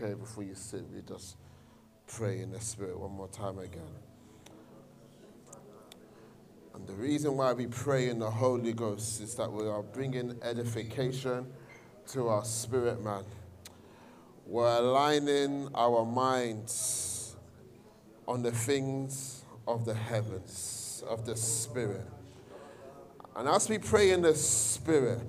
[0.00, 1.36] okay before you sit, we just
[2.06, 3.82] pray in the Spirit one more time again.
[6.74, 10.38] And the reason why we pray in the Holy Ghost is that we are bringing
[10.42, 11.46] edification
[12.08, 13.24] to our spirit, man.
[14.46, 17.36] We're aligning our minds
[18.26, 22.06] on the things of the heavens, of the Spirit.
[23.36, 25.28] And as we pray in the Spirit,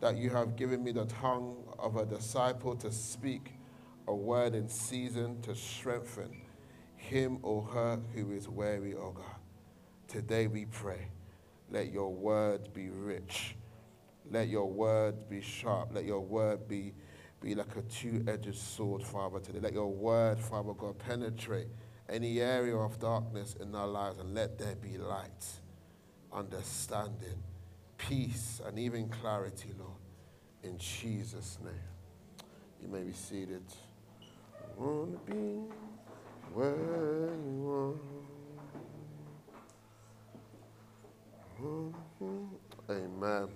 [0.00, 3.52] that you have given me the tongue of a disciple to speak
[4.06, 6.42] a word in season to strengthen
[6.96, 9.24] him or her who is weary, O God.
[10.06, 11.10] Today we pray,
[11.70, 13.54] let your word be rich.
[14.30, 15.90] Let your word be sharp.
[15.92, 16.94] Let your word be,
[17.40, 19.60] be like a two edged sword, Father, today.
[19.60, 21.68] Let your word, Father God, penetrate
[22.08, 25.46] any area of darkness in our lives and let there be light,
[26.32, 27.42] understanding,
[27.98, 29.92] peace, and even clarity, Lord.
[30.62, 31.74] In Jesus' name.
[32.80, 33.64] You may be seated.
[34.76, 35.60] Wanna be
[36.54, 37.94] where you are.
[42.90, 43.48] Amen.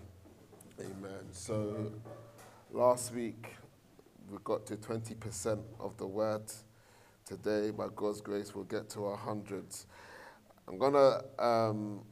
[0.80, 1.24] Amen.
[1.30, 1.92] So
[2.72, 3.46] last week
[4.30, 6.42] we got to 20% of the word.
[7.24, 9.86] Today, by God's grace, we'll get to our hundreds.
[10.66, 12.02] I'm going to um,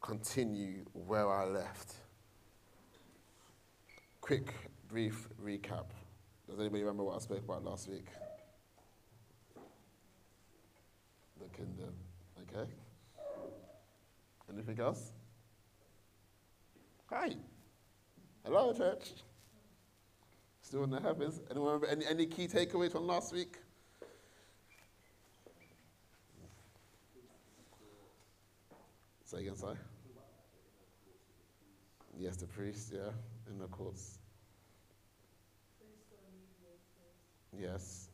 [0.00, 1.94] continue where I left.
[4.20, 4.54] Quick,
[4.88, 5.86] brief recap.
[6.48, 8.06] Does anybody remember what I spoke about last week?
[11.40, 11.94] The kingdom.
[12.42, 12.68] Okay.
[14.52, 15.12] Anything else?
[17.08, 17.30] Hi.
[18.44, 19.12] Hello, church.
[20.62, 21.40] Still in the heavens.
[21.50, 23.58] Anyone remember any, any key takeaways from last week?
[29.24, 29.76] Say again, sorry.
[32.20, 33.08] Yes, the priest, yeah,
[33.50, 34.18] in the courts.
[37.58, 38.10] Yes,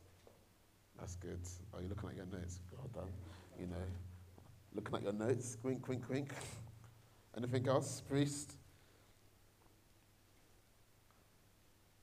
[0.97, 1.41] that's good.
[1.73, 2.61] Are you looking at your notes?
[2.71, 3.11] Well done.
[3.59, 3.85] You know,
[4.73, 5.57] looking at your notes.
[5.61, 6.31] Wink, wink, wink.
[7.35, 8.53] Anything else, priest?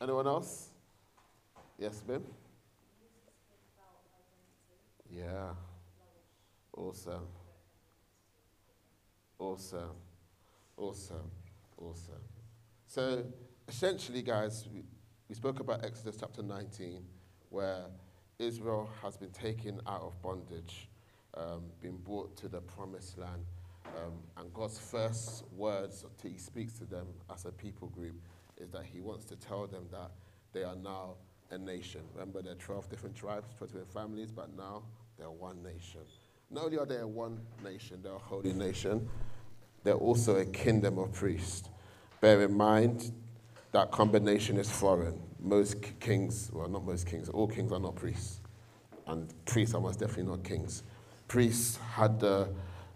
[0.00, 0.68] Anyone else?
[1.78, 2.24] Yes, Bim?
[5.10, 5.50] Yeah.
[6.76, 7.26] Awesome.
[9.38, 9.90] Awesome.
[10.76, 11.30] Awesome.
[11.78, 12.14] Awesome.
[12.86, 13.24] So,
[13.68, 14.82] essentially, guys, we,
[15.28, 17.04] we spoke about Exodus chapter 19,
[17.50, 17.86] where
[18.42, 20.88] Israel has been taken out of bondage,
[21.34, 23.44] um, been brought to the promised land.
[23.96, 28.14] Um, and God's first words to, He speaks to them as a people group
[28.58, 30.10] is that He wants to tell them that
[30.52, 31.14] they are now
[31.50, 32.00] a nation.
[32.14, 34.82] Remember, there are 12 different tribes, 12 different families, but now
[35.18, 36.00] they're one nation.
[36.50, 39.08] Not only are they a one nation, they're a holy nation,
[39.84, 41.68] they're also a kingdom of priests.
[42.20, 43.12] Bear in mind,
[43.72, 45.20] that combination is foreign.
[45.42, 48.40] Most kings, well, not most kings, all kings are not priests.
[49.08, 50.84] And priests are most definitely not kings.
[51.26, 52.48] Priests had the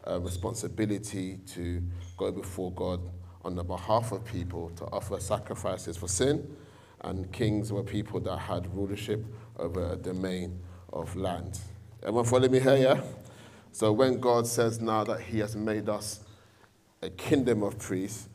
[0.07, 1.83] uh, responsibility to
[2.17, 3.01] go before God
[3.45, 6.57] on the behalf of people to offer sacrifices for sin.
[7.01, 9.25] And kings were people that had rulership
[9.59, 10.61] over a domain
[10.93, 11.59] of land.
[12.03, 13.01] Everyone follow me here, yeah?
[13.73, 16.21] So when God says now that He has made us
[17.03, 18.29] a kingdom of priests,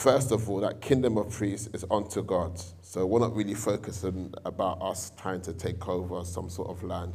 [0.00, 2.58] first of all, that kingdom of priests is unto God.
[2.80, 7.12] So we're not really focusing about us trying to take over some sort of land.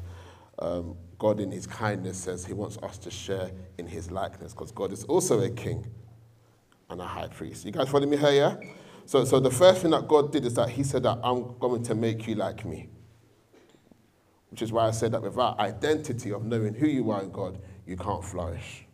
[0.60, 3.50] Um, God, in His kindness, says He wants us to share
[3.80, 5.88] in His likeness because God is also a king
[6.92, 7.66] and a high priest.
[7.66, 8.56] You guys follow me here, yeah?
[9.06, 11.82] So, so the first thing that God did is that He said that I'm going
[11.84, 12.90] to make you like me.
[14.52, 17.60] Which is why I said that without identity of knowing who you are in God,
[17.88, 18.86] you can't flourish.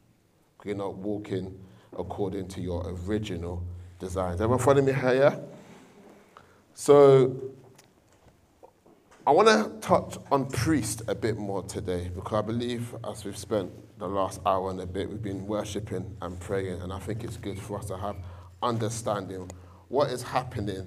[0.64, 1.60] You're not walking
[1.98, 3.66] according to your original
[4.02, 4.42] designs.
[4.42, 5.36] Everyone follow me here, yeah?
[6.74, 7.54] So
[9.26, 13.24] I I want to touch on priest a bit more today because I believe as
[13.24, 17.00] we've spent the last hour and a bit, we've been worshiping and praying, and I
[17.00, 18.18] think it's good for us to have
[18.62, 19.50] understanding
[19.88, 20.86] what is happening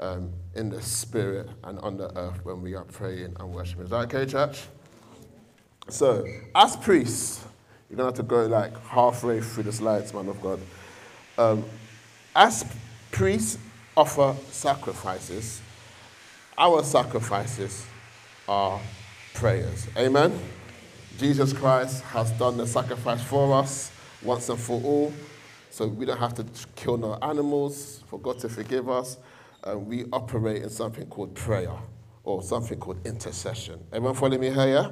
[0.00, 3.84] um, in the spirit and on the earth when we are praying and worshiping.
[3.84, 4.64] Is that okay, church?
[5.88, 7.44] So, as priests,
[7.88, 10.60] you're going to have to go like halfway through the slides, man of God.
[11.38, 11.64] Um,
[12.38, 12.64] as
[13.10, 13.58] priests
[13.96, 15.60] offer sacrifices,
[16.56, 17.84] our sacrifices
[18.48, 18.80] are
[19.34, 19.88] prayers.
[19.96, 20.38] Amen?
[21.18, 23.90] Jesus Christ has done the sacrifice for us
[24.22, 25.12] once and for all.
[25.70, 26.46] So we don't have to
[26.76, 29.16] kill no animals for God to forgive us.
[29.68, 31.74] Uh, we operate in something called prayer
[32.22, 33.80] or something called intercession.
[33.92, 34.90] Everyone follow me here, yeah?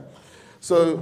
[0.59, 0.97] So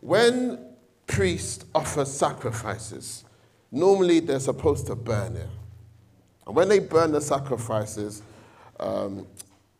[0.00, 0.74] when
[1.06, 3.24] priests offer sacrifices,
[3.70, 5.48] normally they're supposed to burn it.
[6.46, 8.22] And when they burn the sacrifices,
[8.80, 9.26] um,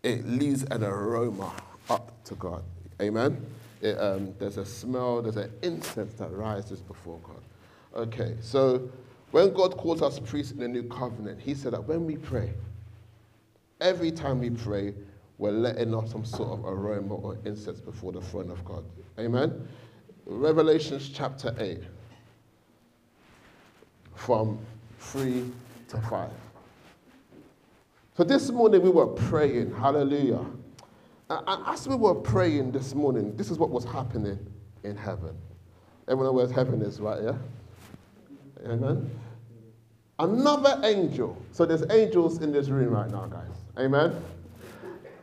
[0.02, 1.52] it leaves an aroma
[1.90, 2.62] up to God.
[3.00, 3.44] Amen?
[3.80, 7.42] It, um, there's a smell, there's an incense that rises before God.
[7.94, 8.88] Okay, so
[9.32, 12.52] when God calls us priests in the new covenant, He said that when we pray,
[13.80, 14.94] every time we pray,
[15.38, 18.84] we're letting off some sort of aroma or incense before the throne of God.
[19.18, 19.66] Amen?
[20.26, 21.80] Revelations chapter 8,
[24.14, 24.58] from
[25.00, 25.50] 3
[25.88, 26.30] to 5.
[28.14, 30.44] So this morning we were praying, hallelujah.
[31.30, 34.38] And as we were praying this morning, this is what was happening
[34.84, 35.34] in heaven.
[36.08, 37.22] Everyone knows where heaven is, right?
[37.22, 37.36] Yeah?
[38.66, 39.10] Amen.
[40.18, 43.48] Another angel, so there's angels in this room right now, guys.
[43.78, 44.22] Amen.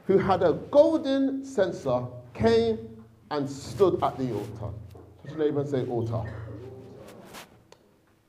[0.08, 4.76] Who had a golden censer came and stood at the altar.
[5.28, 6.24] Your neighbor and say altar.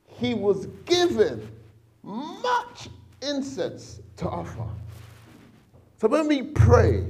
[0.05, 1.49] He was given
[2.03, 2.89] much
[3.23, 4.65] incense to offer.
[5.97, 7.05] So when we pray,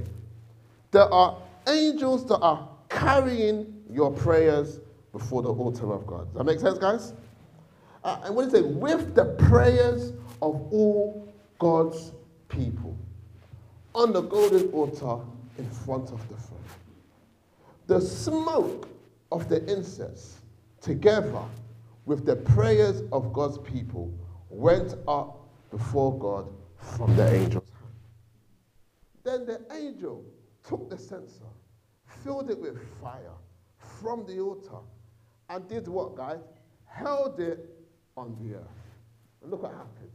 [0.92, 1.38] there are
[1.68, 4.80] angels that are carrying your prayers
[5.12, 6.28] before the altar of God.
[6.28, 7.14] Does that make sense, guys?
[8.04, 8.66] Uh, and what is it?
[8.66, 12.12] With the prayers of all God's
[12.50, 12.98] people
[13.94, 15.24] on the golden altar
[15.58, 16.60] in front of the throne.
[17.88, 18.88] The smoke
[19.32, 20.38] of the incense,
[20.82, 21.44] together
[22.06, 24.12] with the prayers of God's people,
[24.50, 26.48] went up before God
[26.82, 27.92] from the angel's hand.
[29.24, 30.26] Then the angel
[30.68, 31.52] took the censer,
[32.24, 33.38] filled it with fire
[33.78, 34.80] from the altar,
[35.50, 36.40] and did what, guys?
[36.86, 37.70] Held it
[38.18, 38.68] on the earth.
[39.42, 40.12] And look what happens.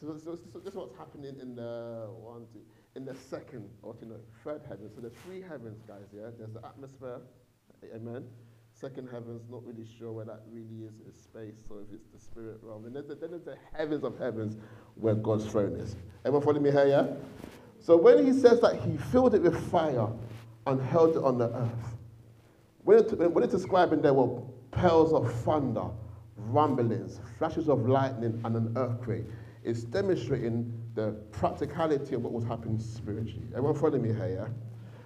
[0.00, 2.60] So, so, so this is what's happening in the one, two,
[2.96, 4.90] in the second, or you know, third heaven.
[4.94, 6.06] So there's three heavens, guys.
[6.12, 7.20] Yeah, there's the atmosphere.
[7.94, 8.24] Amen.
[8.82, 12.18] Second heaven's not really sure where that really is, is space, or if it's the
[12.18, 12.84] spirit realm.
[12.84, 14.56] And then, there's the heavens of heavens
[14.96, 15.94] where God's throne is.
[16.24, 17.06] Everyone following me here, yeah?
[17.78, 20.08] So when he says that he filled it with fire
[20.66, 21.96] and held it on the earth,
[22.82, 24.42] when, it, when it's describing there were
[24.72, 25.86] pearls of thunder,
[26.36, 29.26] rumblings, flashes of lightning, and an earthquake,
[29.62, 33.46] it's demonstrating the practicality of what was happening spiritually.
[33.54, 34.48] Everyone following me here, yeah?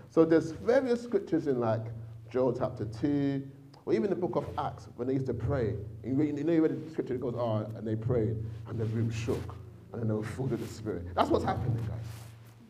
[0.08, 1.84] So there's various scriptures in like
[2.30, 3.46] Joel chapter 2,
[3.86, 5.74] or even the book of Acts, when they used to pray.
[6.04, 8.36] You, know, you read the scripture, it goes, oh, and they prayed,
[8.68, 9.54] and the room shook,
[9.92, 11.04] and then they were filled with the Spirit.
[11.14, 12.04] That's what's happening, guys.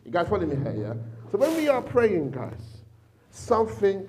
[0.05, 0.93] You guys follow me here, yeah?
[1.31, 2.83] So when we are praying, guys,
[3.31, 4.07] something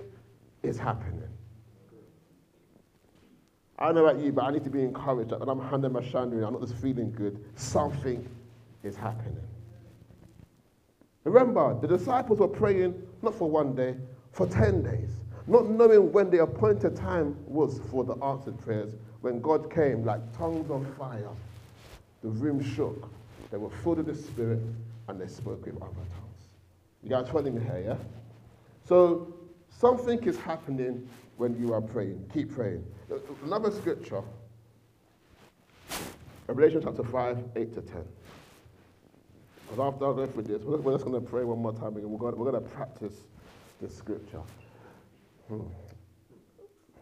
[0.62, 1.22] is happening.
[3.78, 5.92] I don't know about you, but I need to be encouraged that when I'm handing
[5.92, 7.42] my shandering, I'm not just feeling good.
[7.54, 8.28] Something
[8.82, 9.38] is happening.
[11.24, 13.96] Remember, the disciples were praying not for one day,
[14.32, 15.10] for 10 days
[15.48, 20.20] not knowing when the appointed time was for the answered prayers, when God came like
[20.36, 21.30] tongues of fire,
[22.22, 23.10] the room shook.
[23.50, 24.60] They were filled with the Spirit
[25.08, 26.54] and they spoke with other tongues.
[27.02, 27.96] You guys following me here, yeah?
[28.86, 29.34] So
[29.68, 32.28] something is happening when you are praying.
[32.32, 32.84] Keep praying.
[33.44, 34.22] Another scripture,
[36.46, 38.04] Revelation chapter 5, 8 to 10.
[39.62, 42.10] Because after I go through this, we're just going to pray one more time again.
[42.10, 43.14] We're going to practice
[43.80, 44.42] this scripture.
[45.48, 45.62] Hmm.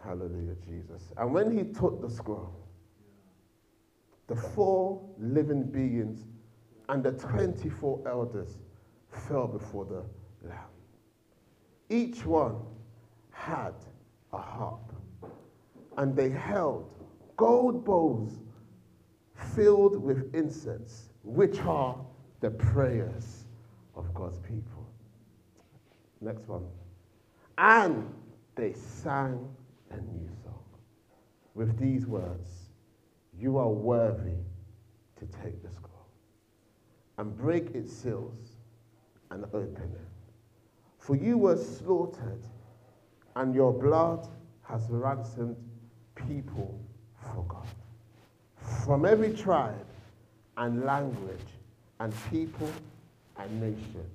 [0.03, 1.13] Hallelujah, Jesus.
[1.17, 2.55] And when he took the scroll,
[4.29, 6.25] the four living beings
[6.89, 8.59] and the 24 elders
[9.11, 10.59] fell before the Lamb.
[11.89, 12.57] Each one
[13.31, 13.75] had
[14.33, 14.93] a harp,
[15.97, 16.91] and they held
[17.37, 18.33] gold bowls
[19.55, 21.97] filled with incense, which are
[22.41, 23.45] the prayers
[23.95, 24.87] of God's people.
[26.21, 26.65] Next one.
[27.59, 28.13] And
[28.57, 29.49] they sang
[29.91, 30.65] a new song
[31.55, 32.49] with these words
[33.39, 34.41] You are worthy
[35.19, 36.09] to take the scroll
[37.19, 38.57] and break its seals
[39.31, 40.01] and open it.
[40.99, 42.43] For you were slaughtered,
[43.37, 44.27] and your blood
[44.63, 45.57] has ransomed
[46.15, 46.81] people
[47.21, 47.67] for God.
[48.85, 49.87] From every tribe
[50.57, 51.39] and language
[52.01, 52.71] and people
[53.39, 54.07] and nation.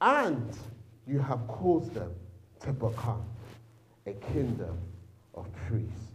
[0.00, 0.56] And
[1.06, 2.12] you have caused them
[2.60, 3.24] to become
[4.06, 4.78] a kingdom
[5.34, 6.12] of priests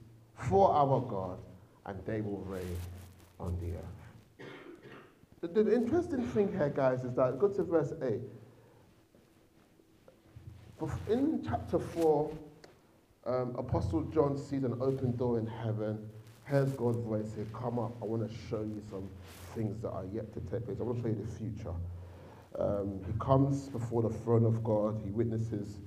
[0.49, 1.39] for our God,
[1.85, 2.77] and they will reign
[3.39, 3.97] on the earth.
[5.41, 8.19] The, the interesting thing here, guys, is that go to verse 8.
[11.09, 12.31] In chapter 4,
[13.25, 16.09] um, Apostle John sees an open door in heaven.
[16.49, 19.09] Hears God's voice say, Come up, I want to show you some
[19.53, 20.77] things that are yet to take place.
[20.79, 21.73] I want to show you the future.
[22.57, 24.99] Um, he comes before the throne of God.
[25.03, 25.77] He witnesses,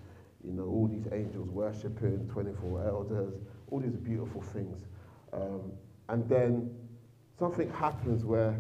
[0.45, 3.35] you know, all these angels worshiping, 24 elders,
[3.71, 4.87] all these beautiful things.
[5.33, 5.73] Um,
[6.09, 6.71] and then
[7.39, 8.59] something happens where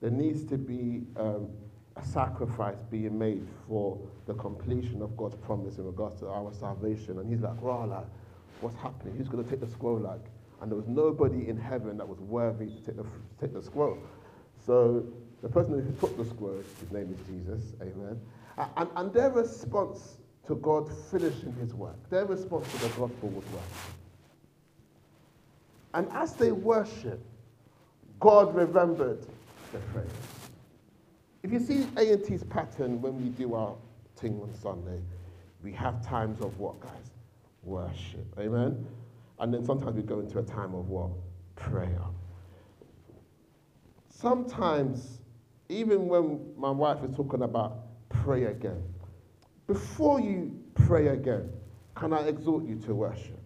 [0.00, 1.48] there needs to be um,
[1.96, 7.18] a sacrifice being made for the completion of God's promise in regards to our salvation.
[7.18, 8.06] And he's like, like,
[8.60, 9.16] what's happening?
[9.16, 9.98] Who's going to take the scroll?
[9.98, 10.24] Like,
[10.60, 13.06] and there was nobody in heaven that was worthy to take the,
[13.40, 13.98] take the scroll.
[14.64, 15.04] So
[15.42, 18.20] the person who took the scroll, his name is Jesus, amen.
[18.76, 20.17] And, and their response
[20.48, 23.94] to God finishing his work, their response to the gospel was worship.
[25.94, 27.22] And as they worship,
[28.18, 29.26] God remembered
[29.72, 30.08] the prayers.
[31.42, 33.76] If you see A&T's pattern when we do our
[34.16, 35.00] thing on Sunday,
[35.62, 37.10] we have times of what, guys?
[37.62, 38.26] Worship.
[38.38, 38.86] Amen?
[39.38, 41.10] And then sometimes we go into a time of what?
[41.56, 42.00] Prayer.
[44.08, 45.20] Sometimes,
[45.68, 47.78] even when my wife is talking about
[48.08, 48.82] pray again,
[49.68, 51.52] before you pray again,
[51.94, 53.38] can I exhort you to worship?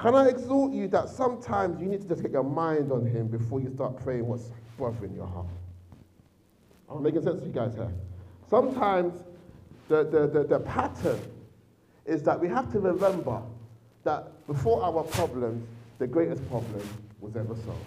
[0.00, 3.28] Can I exhort you that sometimes you need to just get your mind on Him
[3.28, 5.46] before you start praying what's bothering your heart?
[6.88, 7.92] I'm making sense to you guys here?
[8.48, 9.22] Sometimes
[9.88, 11.20] the, the, the, the pattern
[12.06, 13.42] is that we have to remember
[14.04, 15.66] that before our problems,
[15.98, 16.88] the greatest problem
[17.20, 17.84] was ever solved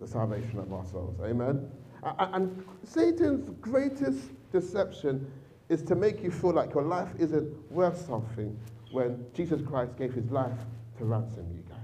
[0.00, 1.16] the salvation of our souls.
[1.22, 1.70] Amen?
[2.18, 5.30] And Satan's greatest deception
[5.68, 8.58] is to make you feel like your life isn't worth something
[8.90, 10.58] when Jesus Christ gave his life
[10.98, 11.78] to ransom you guys.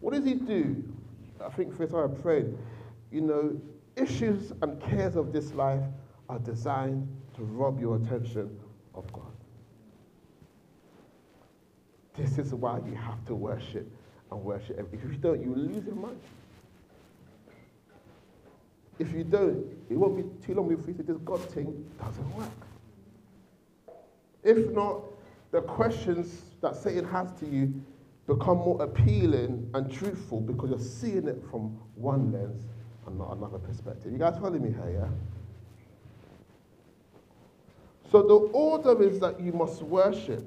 [0.00, 0.84] What does he do?
[1.44, 2.56] I think for I prayed,
[3.10, 3.60] you know,
[3.96, 5.82] issues and cares of this life
[6.28, 8.58] are designed to rob your attention
[8.94, 9.22] of God.
[12.14, 13.90] This is why you have to worship
[14.30, 14.88] and worship.
[14.92, 16.20] If you don't, you lose your mind.
[18.98, 22.36] If you don't, it won't be too long before you say this God thing doesn't
[22.36, 22.48] work.
[24.42, 25.02] If not,
[25.50, 27.72] the questions that Satan has to you
[28.26, 32.66] become more appealing and truthful because you're seeing it from one lens
[33.06, 34.12] and not another perspective.
[34.12, 35.08] You guys following me here, yeah?
[38.10, 40.44] So the order is that you must worship,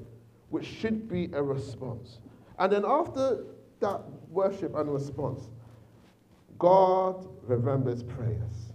[0.50, 2.20] which should be a response.
[2.60, 3.46] And then after
[3.80, 5.50] that worship and response,
[6.62, 8.72] God remembers prayers.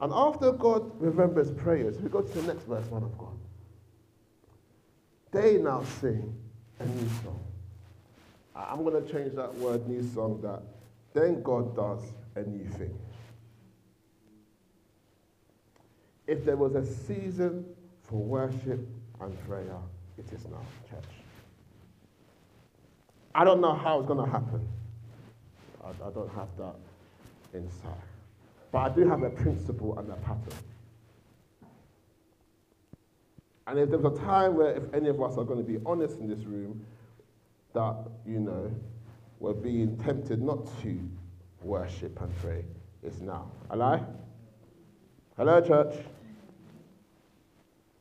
[0.00, 3.38] And after God remembers prayers, we go to the next verse, man of God.
[5.30, 6.34] They now sing
[6.80, 7.38] a new song.
[8.56, 10.60] I'm going to change that word new song that
[11.14, 12.02] then God does
[12.34, 12.98] a new thing.
[16.26, 17.64] If there was a season
[18.02, 18.80] for worship
[19.20, 19.78] and prayer,
[20.18, 21.04] it is now, church.
[23.36, 24.68] I don't know how it's going to happen.
[25.84, 26.74] I, I don't have that
[27.54, 27.92] insight.
[28.72, 30.58] But I do have a principle and a pattern.
[33.66, 36.18] And if there's a time where, if any of us are going to be honest
[36.18, 36.84] in this room,
[37.72, 38.72] that, you know,
[39.38, 40.98] we're being tempted not to
[41.62, 42.64] worship and pray,
[43.02, 43.50] it's now.
[43.70, 44.04] Hello?
[45.36, 45.94] Hello, church?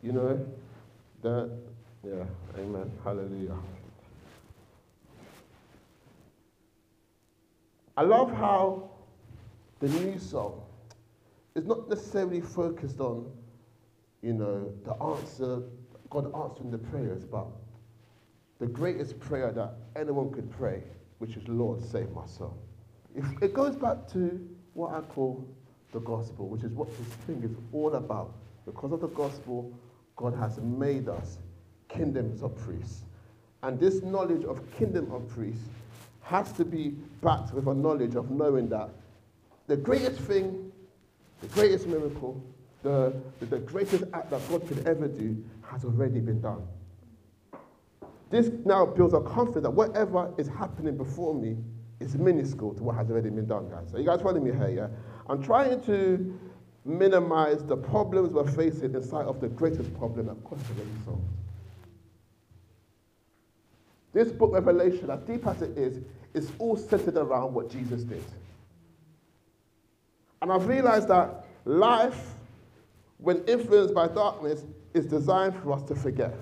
[0.01, 0.45] You know,
[1.21, 1.51] that,
[2.03, 2.23] yeah,
[2.57, 3.55] amen, hallelujah.
[7.95, 8.89] I love how
[9.79, 10.61] the new song
[11.55, 13.31] is not necessarily focused on,
[14.21, 15.61] you know, the answer,
[16.09, 17.47] God answering the prayers, but
[18.59, 20.83] the greatest prayer that anyone could pray,
[21.19, 22.57] which is, Lord, save my soul.
[23.15, 24.39] If it goes back to
[24.73, 25.45] what I call
[25.91, 28.35] the gospel, which is what this thing is all about.
[28.65, 29.71] Because of the gospel,
[30.15, 31.39] God has made us
[31.87, 33.03] kingdoms of priests.
[33.63, 35.65] And this knowledge of kingdom of priests
[36.21, 36.89] has to be
[37.23, 38.91] backed with a knowledge of knowing that
[39.69, 40.71] the greatest thing,
[41.41, 42.43] the greatest miracle,
[42.81, 46.67] the, the, greatest act that God could ever do has already been done.
[48.31, 51.55] This now builds a confidence that whatever is happening before me
[51.99, 53.93] is minuscule to what has already been done, guys.
[53.93, 54.87] Are you guys following me here, yeah?
[55.29, 56.39] I'm trying to
[56.83, 60.89] minimize the problems we're facing in sight of the greatest problem that God has already
[61.05, 61.21] solved.
[64.13, 66.01] This book, Revelation, as deep as it is,
[66.33, 68.23] is all centered around what Jesus did.
[70.41, 72.33] And I've realized that life,
[73.17, 76.33] when influenced by darkness, is designed for us to forget.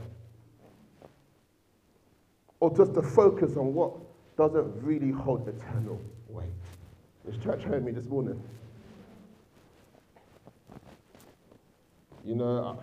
[2.60, 3.94] Or just to focus on what
[4.38, 6.48] doesn't really hold eternal weight.
[7.26, 8.42] This church heard me this morning.
[12.24, 12.80] You know,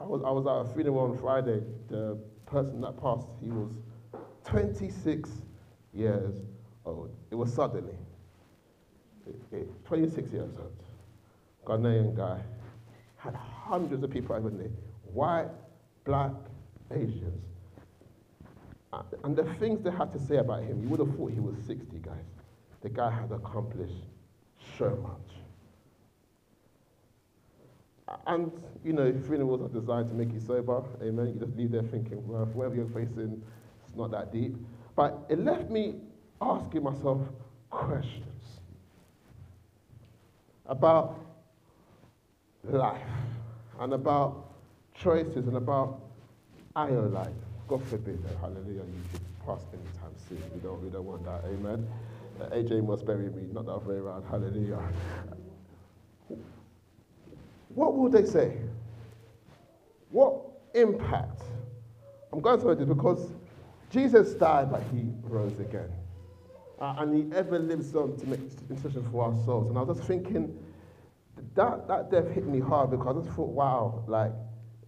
[0.00, 1.62] I, I, was, I was at a funeral on Friday.
[1.88, 3.70] The person that passed, he was
[4.44, 5.30] 26
[5.92, 6.36] years
[6.84, 7.10] old.
[7.30, 7.96] It was suddenly.
[9.84, 10.72] 26 years old.
[11.64, 12.40] Ghanaian guy.
[13.16, 14.70] Had hundreds of people over there.
[15.12, 15.48] White,
[16.04, 16.32] black,
[16.90, 17.42] Asians.
[19.24, 21.56] And the things they had to say about him, you would have thought he was
[21.66, 22.14] 60, guys.
[22.82, 24.04] The guy had accomplished
[24.78, 25.36] so much.
[28.26, 28.52] And,
[28.84, 30.82] you know, funerals are designed to make you sober.
[31.02, 31.34] Amen.
[31.34, 33.42] You just leave there thinking, well, whatever you're facing,
[33.84, 34.56] it's not that deep.
[34.94, 35.96] But it left me
[36.40, 37.20] asking myself
[37.70, 38.55] questions
[40.68, 41.20] about
[42.64, 43.00] life
[43.80, 44.52] and about
[44.94, 46.00] choices and about
[46.74, 47.28] our life.
[47.68, 50.42] God forbid, hallelujah, you should pass anytime soon.
[50.54, 51.86] We don't, we don't want that, amen.
[52.40, 54.80] Uh, AJ must bury me, not the other way around, hallelujah.
[57.74, 58.56] What will they say?
[60.10, 60.40] What
[60.74, 61.42] impact?
[62.32, 63.30] I'm going to this because
[63.90, 65.90] Jesus died, but he rose again.
[66.80, 69.68] Uh, and he ever lives on to make intercession for our souls.
[69.68, 70.58] And I was just thinking,
[71.54, 74.32] that, that death hit me hard because I just thought, wow, like,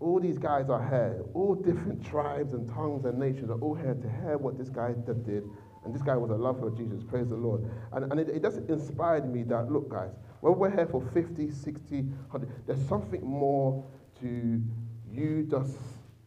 [0.00, 3.94] all these guys are here, all different tribes and tongues and nations are all here
[3.94, 5.44] to hear what this guy did.
[5.84, 7.68] And this guy was a lover of Jesus, praise the Lord.
[7.92, 11.50] And, and it, it just inspired me that, look, guys, when we're here for 50,
[11.50, 13.84] 60, 100, there's something more
[14.20, 14.62] to
[15.10, 15.76] you just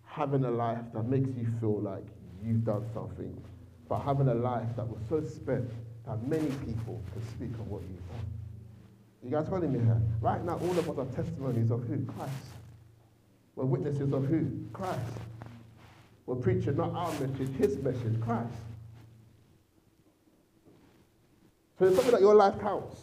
[0.04, 2.04] having a life that makes you feel like
[2.44, 3.40] you've done something,
[3.92, 5.70] but having a life that was so spent
[6.08, 8.26] that many people can speak of what you've done.
[9.22, 10.02] You guys following me here?
[10.22, 12.06] Right now, all of us are testimonies of who?
[12.06, 12.32] Christ.
[13.58, 14.50] We're witnesses of who?
[14.72, 14.98] Christ.
[16.26, 18.54] We're preaching not our message, his message, Christ.
[21.78, 22.96] So it's something that your life counts.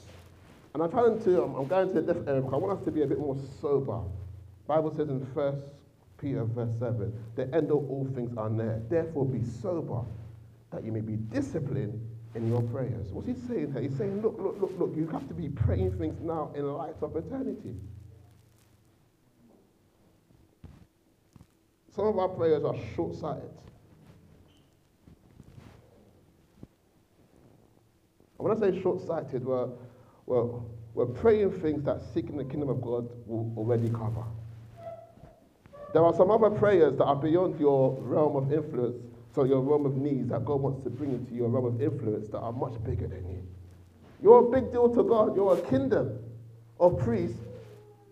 [0.73, 2.85] And I'm trying to, I'm, going to the different area um, because I want us
[2.87, 4.01] to be a bit more sober.
[4.67, 5.63] Bible says in 1
[6.19, 8.81] Peter verse 7, the end of all things are near.
[8.89, 10.01] Therefore be sober,
[10.71, 12.01] that you may be disciplined
[12.35, 13.09] in your prayers.
[13.11, 13.83] What's he saying here?
[13.83, 16.95] He's saying, look, look, look, look, you have to be praying things now in light
[17.01, 17.75] of eternity.
[21.95, 23.51] Some of our prayers are short sighted.
[28.39, 29.69] And when I say short sighted, we're,
[30.27, 30.61] we're,
[30.95, 34.23] we're praying things that seeking the kingdom of God will already cover.
[35.93, 38.97] There are some other prayers that are beyond your realm of influence,
[39.47, 42.39] your realm of needs that God wants to bring into your realm of influence that
[42.39, 43.43] are much bigger than you.
[44.23, 45.37] You're a big deal to God.
[45.37, 46.19] You're a kingdom
[46.81, 47.39] of priests,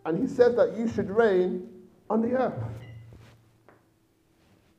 [0.05, 1.69] and He says that you should reign
[2.09, 2.63] on the earth.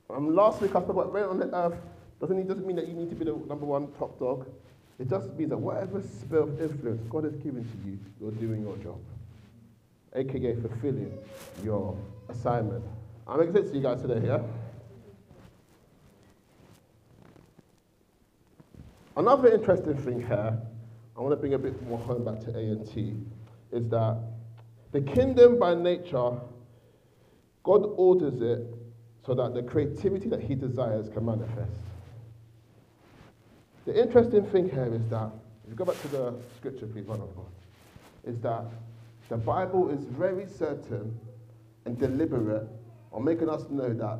[0.09, 1.77] Um, last week I spoke about reign on the earth.
[2.21, 4.47] Doesn't, it doesn't mean that you need to be the number one top dog.
[4.99, 8.63] It just means that whatever sphere of influence God has given to you, you're doing
[8.63, 8.99] your job,
[10.15, 11.15] aka fulfilling
[11.63, 11.95] your
[12.29, 12.83] assignment.
[13.27, 14.41] I'm excited to see you guys today, yeah?
[19.17, 20.55] Another interesting thing here,
[21.17, 23.15] I want to bring a bit more home back to A&T,
[23.71, 24.15] is that
[24.91, 26.33] the kingdom by nature,
[27.63, 28.63] God orders it
[29.25, 31.79] so that the creativity that he desires can manifest.
[33.87, 35.31] The interesting thing here is that,
[35.63, 37.45] if you go back to the scripture, please, one of God,
[38.23, 38.65] is that
[39.29, 41.19] the Bible is very certain
[41.85, 42.67] and deliberate
[43.11, 44.19] on making us know that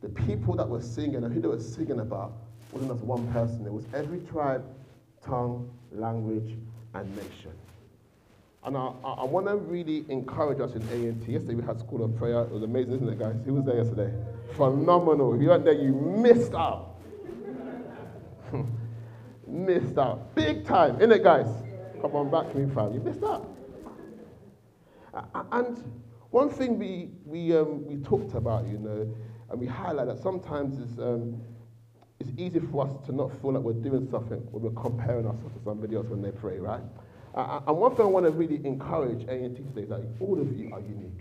[0.00, 2.32] the people that were singing and who they were singing about
[2.72, 4.64] wasn't just one person, it was every tribe,
[5.24, 6.56] tongue, language,
[6.94, 7.52] and nation.
[8.64, 11.32] And I, I, I want to really encourage us in A&T.
[11.32, 12.42] Yesterday we had School of Prayer.
[12.42, 13.34] It was amazing, isn't it, guys?
[13.44, 14.12] Who was there yesterday?
[14.56, 15.34] Phenomenal.
[15.34, 16.94] If you weren't there, you missed out.
[19.46, 20.34] missed out.
[20.34, 21.48] Big time, isn't it, guys?
[22.00, 22.92] Come on back to me, fam.
[22.94, 23.48] You missed out.
[25.50, 25.82] And
[26.30, 29.12] one thing we, we, um, we talked about, you know,
[29.50, 31.40] and we highlight that sometimes it's, um,
[32.22, 35.54] it's easy for us to not feel like we're doing something when we're comparing ourselves
[35.54, 36.82] to somebody else when they pray, right?
[37.34, 40.56] Uh, and one thing I want to really encourage A&T today is that all of
[40.56, 41.18] you are unique.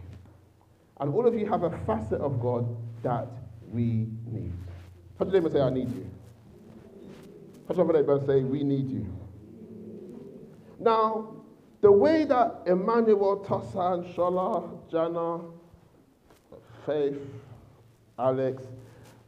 [1.00, 3.28] And all of you have a facet of God that
[3.72, 4.54] we need.
[5.18, 6.10] How do they say, I need you?
[7.68, 9.08] How do they say, we need you?
[10.80, 11.36] Now,
[11.82, 15.42] the way that Emmanuel, Tosan, Shola, Jana,
[16.86, 17.18] Faith,
[18.20, 18.64] Alex,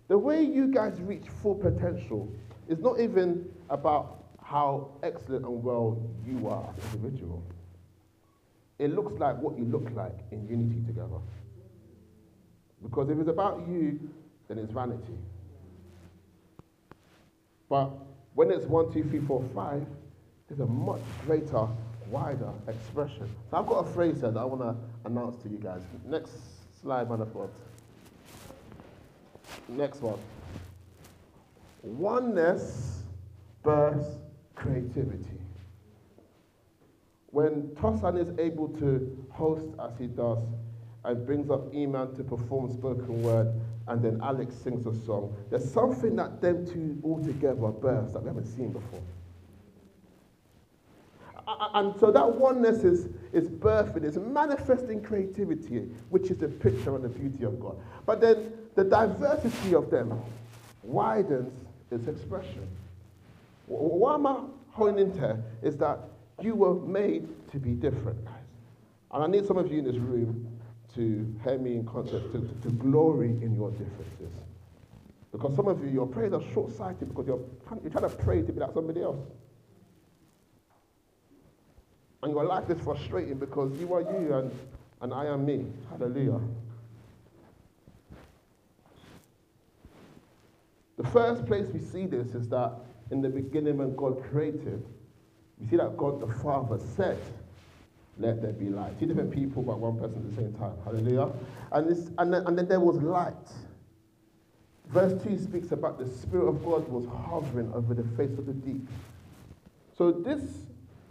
[0.07, 2.31] the way you guys reach full potential
[2.67, 7.43] is not even about how excellent and well you are as an individual.
[8.79, 11.19] It looks like what you look like in unity together.
[12.81, 13.99] Because if it's about you,
[14.47, 15.17] then it's vanity.
[17.69, 17.91] But
[18.33, 19.85] when it's one, two, three, four, five,
[20.47, 21.67] there's a much greater,
[22.09, 23.29] wider expression.
[23.49, 25.81] So I've got a phrase here that I want to announce to you guys.
[26.05, 26.31] Next
[26.81, 27.49] slide, man of.
[29.69, 30.19] Next one.
[31.81, 33.03] Oneness
[33.63, 34.07] births
[34.55, 35.39] creativity.
[37.27, 40.39] When Tosan is able to host as he does
[41.03, 43.53] and brings up Iman to perform spoken word,
[43.87, 48.21] and then Alex sings a song, there's something that them two all together births that
[48.21, 49.01] we haven't seen before.
[51.73, 57.03] And so that oneness is, is birthing, is manifesting creativity, which is the picture and
[57.03, 57.77] the beauty of God.
[58.05, 60.21] But then the diversity of them
[60.83, 61.51] widens
[61.91, 62.67] its expression.
[63.67, 65.11] What am honing
[65.61, 65.99] is that
[66.41, 68.33] you were made to be different, guys.
[69.11, 70.47] And I need some of you in this room
[70.95, 74.31] to hear me in context, to, to, to glory in your differences.
[75.31, 77.41] Because some of you, your prayers are short sighted because you're,
[77.81, 79.17] you're trying to pray to be like somebody else.
[82.23, 84.51] And your life is frustrating because you are you and,
[85.01, 85.65] and I am me.
[85.89, 86.39] Hallelujah.
[90.97, 92.75] The first place we see this is that
[93.11, 94.85] in the beginning when God created,
[95.59, 97.19] we see that God the Father said,
[98.17, 98.97] let there be light.
[98.99, 100.75] Two different people, but one person at the same time.
[100.85, 101.29] Hallelujah.
[101.73, 103.33] And, this, and, then, and then there was light.
[104.87, 108.53] Verse 2 speaks about the Spirit of God was hovering over the face of the
[108.53, 108.87] deep.
[109.97, 110.41] So this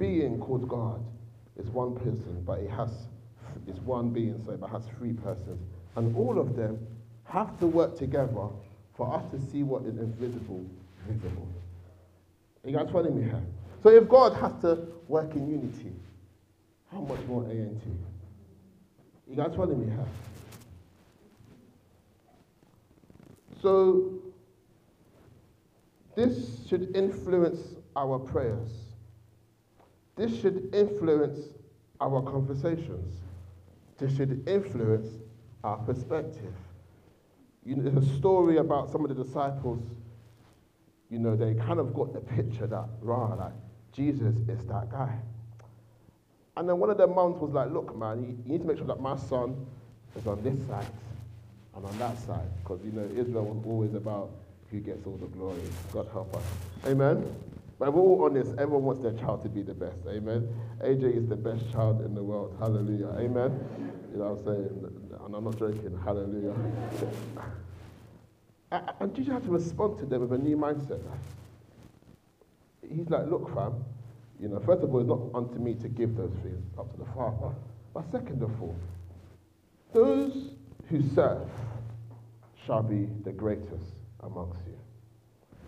[0.03, 1.01] being called God
[1.57, 2.91] is one person, but it has
[3.69, 5.61] it's one being, so but has three persons.
[5.95, 6.85] And all of them
[7.25, 8.49] have to work together
[8.97, 10.67] for us to see what is invisible
[11.07, 11.47] visible.
[12.65, 13.43] Are you guys following me here?
[13.85, 15.93] So if God has to work in unity,
[16.91, 17.83] how much more ANT?
[19.29, 20.07] You guys following me here?
[23.61, 24.15] So
[26.17, 27.61] this should influence
[27.95, 28.92] our prayers.
[30.17, 31.39] This should influence
[32.01, 33.15] our conversations.
[33.99, 35.09] This should influence
[35.65, 36.55] our perspective.
[37.65, 39.83] You know, there's a story about some of the disciples,
[41.11, 43.53] you know, they kind of got the picture that, rah, like,
[43.93, 45.15] Jesus is that guy.
[46.57, 48.87] And then one of their moms was like, look, man, you need to make sure
[48.87, 49.67] that my son
[50.17, 50.87] is on this side
[51.77, 52.49] and on that side.
[52.63, 54.31] Because, you know, Israel was always about
[54.71, 55.61] who gets all the glory.
[55.93, 56.45] God help us.
[56.87, 57.52] Amen.
[57.83, 59.99] But we're all honest, everyone wants their child to be the best.
[60.07, 60.49] Amen.
[60.85, 62.55] AJ is the best child in the world.
[62.61, 63.09] Hallelujah.
[63.19, 63.59] Amen.
[64.13, 65.25] You know what I'm saying?
[65.27, 65.99] And I'm not joking.
[66.05, 66.55] Hallelujah.
[69.01, 71.03] and Jesus had to respond to them with a new mindset.
[72.89, 73.85] He's like, look, fam,
[74.39, 76.99] you know, first of all, it's not unto me to give those things, up to
[76.99, 77.53] the Father.
[77.93, 78.77] But second of all,
[79.93, 80.53] those
[80.89, 81.49] who serve
[82.65, 83.91] shall be the greatest
[84.21, 84.82] amongst you.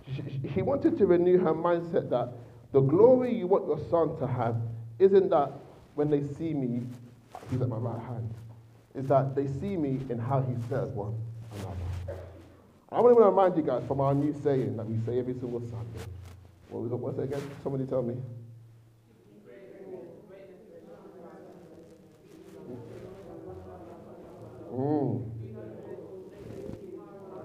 [0.07, 2.33] He wanted to renew her mindset that
[2.73, 4.57] the glory you want your son to have
[4.99, 5.53] isn't that
[5.95, 6.83] when they see me,
[7.51, 8.35] he's at my right hand.
[8.95, 11.15] Is that they see me in how he serves one
[11.53, 12.21] another.
[12.93, 15.61] I want to remind you guys from our new saying that we say every single
[15.61, 16.07] Sunday.
[16.69, 17.43] What was it, what's it again?
[17.63, 18.17] Somebody tell me.
[24.73, 25.34] Mm.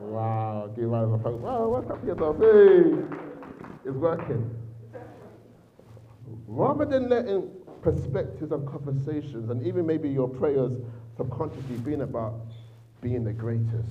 [0.10, 2.38] Wow, give out of Wow, what's up yourself?
[2.40, 2.98] Hey,
[3.86, 4.50] it's working.
[6.48, 7.48] Rather than letting
[7.84, 10.72] perspectives and conversations, and even maybe your prayers
[11.16, 12.42] subconsciously being about
[13.02, 13.88] being the greatest,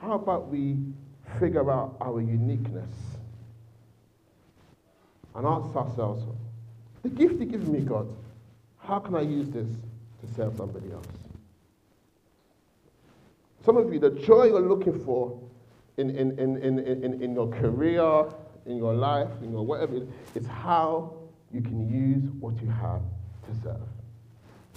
[0.00, 0.78] how about we
[1.38, 2.88] figure out our uniqueness
[5.34, 6.24] and ask ourselves,
[7.02, 8.08] the gift you give me, God,
[8.78, 9.68] how can I use this
[10.20, 11.23] to serve somebody else.
[13.64, 15.40] Some of you, the joy you're looking for
[15.96, 18.26] in, in, in, in, in, in your career,
[18.66, 21.14] in your life, in your whatever, is how
[21.50, 23.00] you can use what you have
[23.46, 23.80] to serve.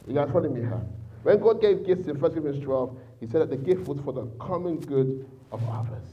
[0.08, 0.82] You guys following me here?
[1.24, 4.14] When God gave gifts in 1 Corinthians 12, he said that the gift was for
[4.14, 6.06] the common good of others.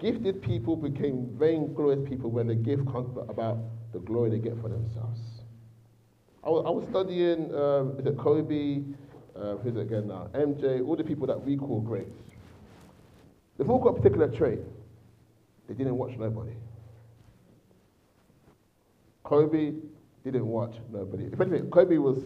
[0.00, 3.58] Gifted people became vainglorious people when the gift comes about
[3.92, 5.20] the glory they get for themselves.
[6.44, 8.82] I was, I was studying, um, it Kobe,
[9.36, 12.10] uh, who's it again now, MJ, all the people that we call greats.
[13.56, 14.60] They've all got a particular trait.
[15.68, 16.52] They didn't watch nobody.
[19.22, 19.72] Kobe
[20.24, 21.24] didn't watch nobody.
[21.32, 22.22] If anything, Kobe was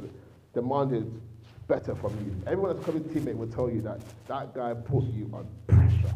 [0.54, 1.20] demanded
[1.68, 2.34] better from you.
[2.46, 6.14] Everyone that's Kobe's teammate will tell you that that guy put you on pressure.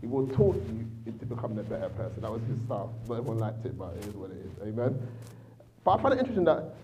[0.00, 2.22] He will talk you into becoming a better person.
[2.22, 2.94] That was his style.
[3.08, 4.68] Not everyone liked it, but it is what it is.
[4.68, 5.00] Amen.
[5.84, 6.74] But I find it interesting that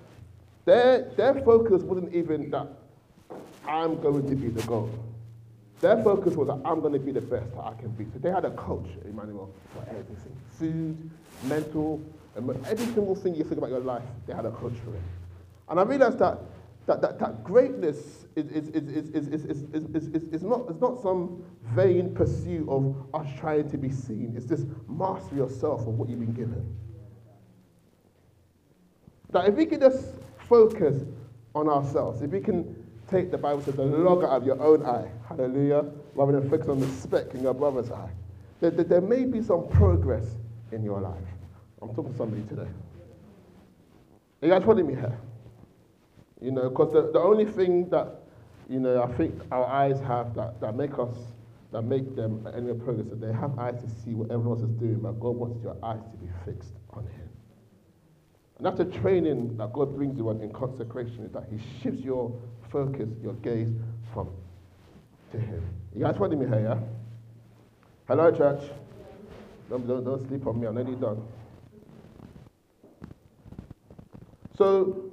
[0.64, 2.68] their, their focus wasn't even that
[3.68, 4.90] I'm going to be the goal.
[5.80, 8.04] Their focus was that I'm going to be the best that I can be.
[8.12, 10.16] So they had a coach, Emmanuel, for everything
[10.58, 11.10] food,
[11.44, 12.02] mental,
[12.36, 15.02] every single thing you think about your life, they had a coach for it.
[15.68, 16.40] And I realized that,
[16.86, 21.00] that, that, that greatness is, is, is, is, is, is, is, is, not, is not
[21.02, 24.34] some vain pursuit of us trying to be seen.
[24.36, 26.76] It's this mastery yourself of what you've been given.
[29.30, 30.06] That if we can just
[30.48, 31.04] focus
[31.54, 34.84] on ourselves, if we can take the Bible says the log out of your own
[34.84, 38.10] eye, hallelujah, rather than focus on the speck in your brother's eye,
[38.60, 40.26] there, there, there may be some progress
[40.72, 41.16] in your life.
[41.80, 42.68] I'm talking to somebody today.
[44.42, 45.18] Are you guys following me here?
[46.40, 48.20] You know, because the, the only thing that,
[48.68, 51.16] you know, I think our eyes have that, that make us,
[51.72, 54.76] that make them any progress, that they have eyes to see what everyone else is
[54.76, 57.28] doing, but God wants your eyes to be fixed on Him.
[58.58, 62.00] And that's the training that God brings you on in consecration, is that He shifts
[62.00, 62.32] your
[62.70, 63.70] focus, your gaze
[64.12, 64.28] from
[65.32, 65.62] to Him.
[65.94, 66.78] You guys following me here, yeah?
[68.06, 68.62] Hello, church.
[69.68, 71.22] Don't, don't, don't sleep on me, I'm nearly done.
[74.56, 75.10] So,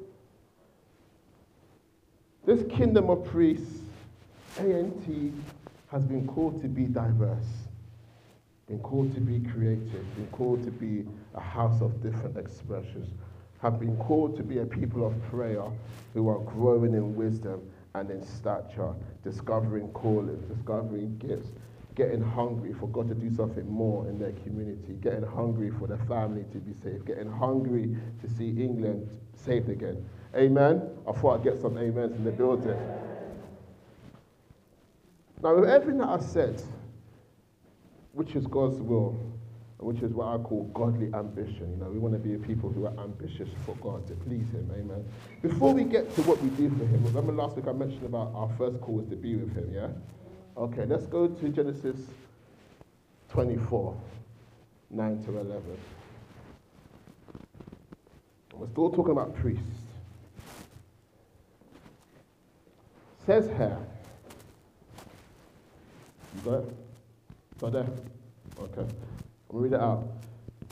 [2.46, 3.82] this kingdom of priests,
[4.58, 5.34] ANT,
[5.92, 7.46] has been called to be diverse,
[8.68, 13.10] been called to be creative, been called to be a house of different expressions,
[13.66, 15.64] have been called to be a people of prayer
[16.14, 17.60] who are growing in wisdom
[17.96, 21.50] and in stature, discovering callings, discovering gifts,
[21.96, 26.06] getting hungry for God to do something more in their community, getting hungry for their
[26.06, 30.06] family to be saved, getting hungry to see England saved again.
[30.36, 30.88] Amen?
[31.08, 32.78] I thought I'd get some amens in the building.
[35.42, 36.62] Now, with everything that I've said,
[38.12, 39.18] which is God's will,
[39.78, 41.70] which is what I call godly ambition.
[41.72, 44.72] You know, we want to be people who are ambitious for God to please Him.
[44.74, 45.06] Amen.
[45.42, 48.32] Before we get to what we do for Him, remember last week I mentioned about
[48.34, 49.90] our first call was to be with Him, yeah?
[50.58, 51.98] Okay, let's go to Genesis
[53.30, 53.96] 24,
[54.92, 55.62] 9 to 11.
[58.54, 59.62] We're still talking about priests.
[63.26, 63.78] Says here.
[66.36, 66.76] You got it?
[67.60, 67.88] Got there?
[68.60, 68.94] Okay.
[69.56, 70.06] I'll read it out.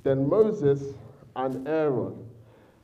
[0.04, 0.94] Then Moses
[1.38, 2.26] and Aaron,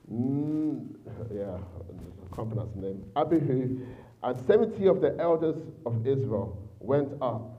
[0.10, 0.88] mm,
[1.30, 3.86] yeah, I can't pronounce the name, Abihu,
[4.24, 7.52] and 70 of the elders of Israel went up,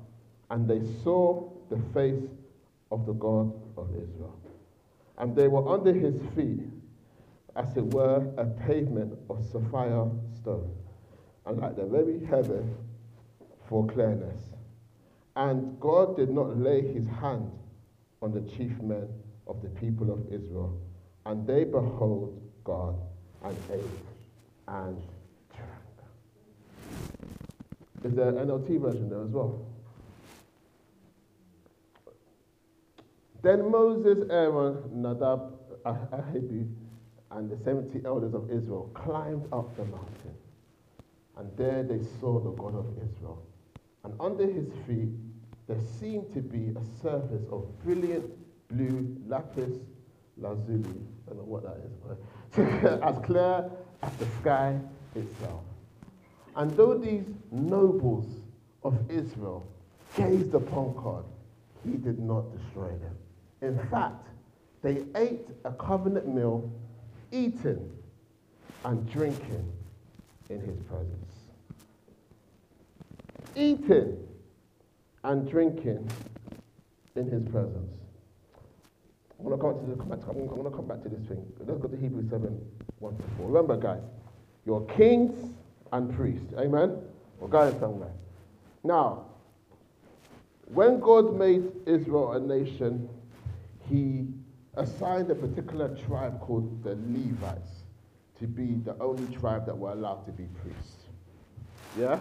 [0.48, 2.30] and they saw the face
[2.90, 4.40] of the God of Israel.
[5.18, 6.62] And they were under his feet,
[7.56, 10.08] as it were a pavement of sapphire
[10.40, 10.74] stone,
[11.44, 12.74] and like the very heaven
[13.68, 14.40] for clearness.
[15.36, 17.50] And God did not lay his hand
[18.22, 19.08] on the chief men
[19.46, 20.80] of the people of Israel.
[21.26, 22.94] And they behold God
[23.42, 23.80] and ate
[24.70, 25.02] and
[28.04, 29.66] is there an NLT version there as well?
[33.42, 35.52] Then Moses, Aaron, Nadab,
[35.84, 36.66] Ahidu,
[37.32, 40.34] and the 70 elders of Israel climbed up the mountain.
[41.36, 43.42] And there they saw the God of Israel.
[44.04, 45.10] And under his feet
[45.70, 48.28] there seemed to be a surface of brilliant
[48.70, 49.78] blue lapis
[50.36, 50.82] lazuli.
[51.26, 53.70] I don't know what that is, as clear
[54.02, 54.80] as the sky
[55.14, 55.62] itself.
[56.56, 58.26] And though these nobles
[58.82, 59.64] of Israel
[60.16, 61.24] gazed upon God,
[61.84, 63.16] he did not destroy them.
[63.62, 64.26] In fact,
[64.82, 66.68] they ate a covenant meal,
[67.30, 67.88] eating
[68.84, 69.72] and drinking
[70.48, 71.32] in his presence.
[73.54, 74.26] Eating
[75.24, 76.08] and drinking
[77.16, 77.90] in his presence.
[79.38, 81.44] I'm going to come, to to, I'm to come back to this thing.
[81.60, 82.60] Let's go to Hebrews 7
[82.98, 83.46] 1 to 4.
[83.46, 84.02] Remember, guys,
[84.66, 85.54] you're kings
[85.92, 86.52] and priests.
[86.58, 86.98] Amen?
[87.38, 87.48] We're
[87.80, 88.12] somewhere.
[88.84, 89.26] Now,
[90.66, 93.08] when God made Israel a nation,
[93.88, 94.26] he
[94.74, 97.82] assigned a particular tribe called the Levites
[98.38, 101.04] to be the only tribe that were allowed to be priests.
[101.98, 102.20] Yeah?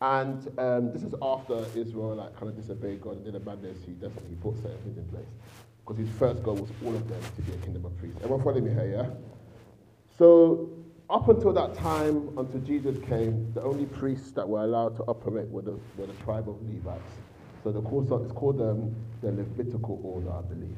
[0.00, 3.78] And um, this is after Israel like kind of disobeyed God and did a madness.
[3.84, 5.28] He definitely put certain things in place.
[5.84, 8.18] Because his first goal was all of them to be a kingdom of priests.
[8.22, 9.10] Everyone following me here, yeah?
[10.18, 10.70] So
[11.10, 15.48] up until that time, until Jesus came, the only priests that were allowed to operate
[15.48, 17.02] were the, were the tribe of Levites.
[17.62, 20.76] So the course it's called um, the Levitical order, I believe.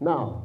[0.00, 0.44] Now,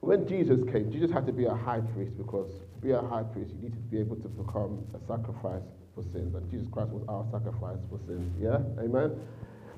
[0.00, 3.22] when Jesus came, Jesus had to be a high priest because to be a high
[3.22, 5.62] priest, you need to be able to become a sacrifice
[5.96, 6.34] for sins.
[6.34, 8.30] And Jesus Christ was our sacrifice for sins.
[8.40, 8.60] Yeah?
[8.78, 9.18] Amen?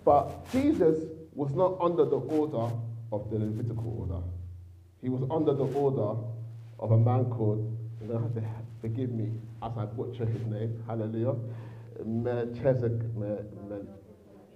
[0.04, 2.74] But Jesus was not under the order
[3.12, 4.22] of the Levitical order.
[5.00, 6.20] He was under the order
[6.80, 8.42] of a man called, you know, have to
[8.80, 9.30] forgive me
[9.62, 11.34] as I butcher his name, hallelujah,
[12.04, 13.02] Melchizedek,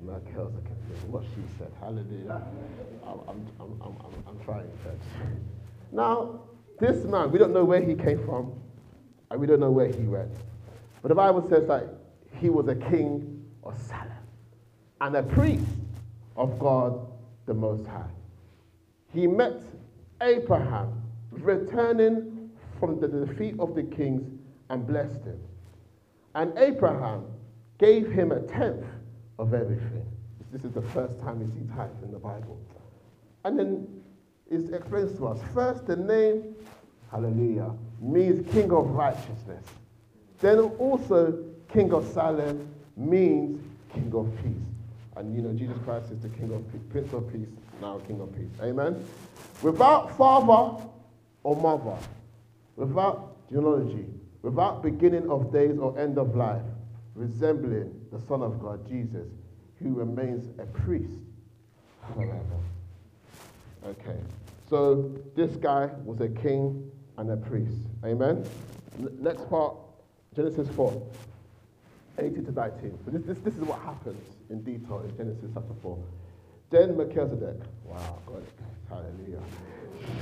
[0.00, 0.64] Melchizedek,
[1.06, 2.42] what she said, hallelujah.
[3.06, 4.98] I'm, I'm, I'm, I'm, I'm trying, church.
[5.90, 6.40] Now,
[6.78, 8.52] this man, we don't know where he came from,
[9.30, 10.30] and we don't know where he went.
[11.02, 11.88] But the Bible says that
[12.38, 14.08] he was a king of Salem
[15.00, 15.66] and a priest
[16.36, 17.06] of God
[17.46, 18.10] the Most High.
[19.12, 19.60] He met
[20.22, 24.22] Abraham returning from the defeat of the kings
[24.70, 25.40] and blessed him.
[26.34, 27.26] And Abraham
[27.78, 28.86] gave him a tenth
[29.38, 30.06] of everything.
[30.52, 32.60] This is the first time we see tithe in the Bible.
[33.44, 34.02] And then
[34.50, 36.54] it explains to us first, the name,
[37.10, 39.64] hallelujah, means king of righteousness.
[40.42, 41.38] Then also,
[41.72, 43.62] king of Salem means
[43.94, 44.66] king of peace.
[45.16, 47.48] And you know, Jesus Christ is the king of peace, prince of peace,
[47.80, 48.50] now king of peace.
[48.60, 49.06] Amen.
[49.62, 50.82] Without father
[51.44, 51.96] or mother,
[52.74, 54.06] without genealogy,
[54.42, 56.62] without beginning of days or end of life,
[57.14, 59.28] resembling the Son of God, Jesus,
[59.80, 61.20] who remains a priest
[62.14, 62.58] forever.
[63.86, 64.18] Okay,
[64.68, 67.86] so this guy was a king and a priest.
[68.04, 68.44] Amen.
[69.20, 69.76] next part,
[70.34, 71.02] Genesis 4,
[72.18, 72.98] 18 to 19.
[73.04, 75.98] So this, this, this is what happens in detail in Genesis chapter 4.
[76.70, 78.42] Then Melchizedek, wow, God,
[78.88, 79.42] hallelujah.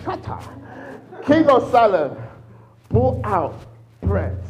[0.03, 2.17] Shatta, king of Salem,
[2.89, 3.55] brought out
[4.03, 4.43] bread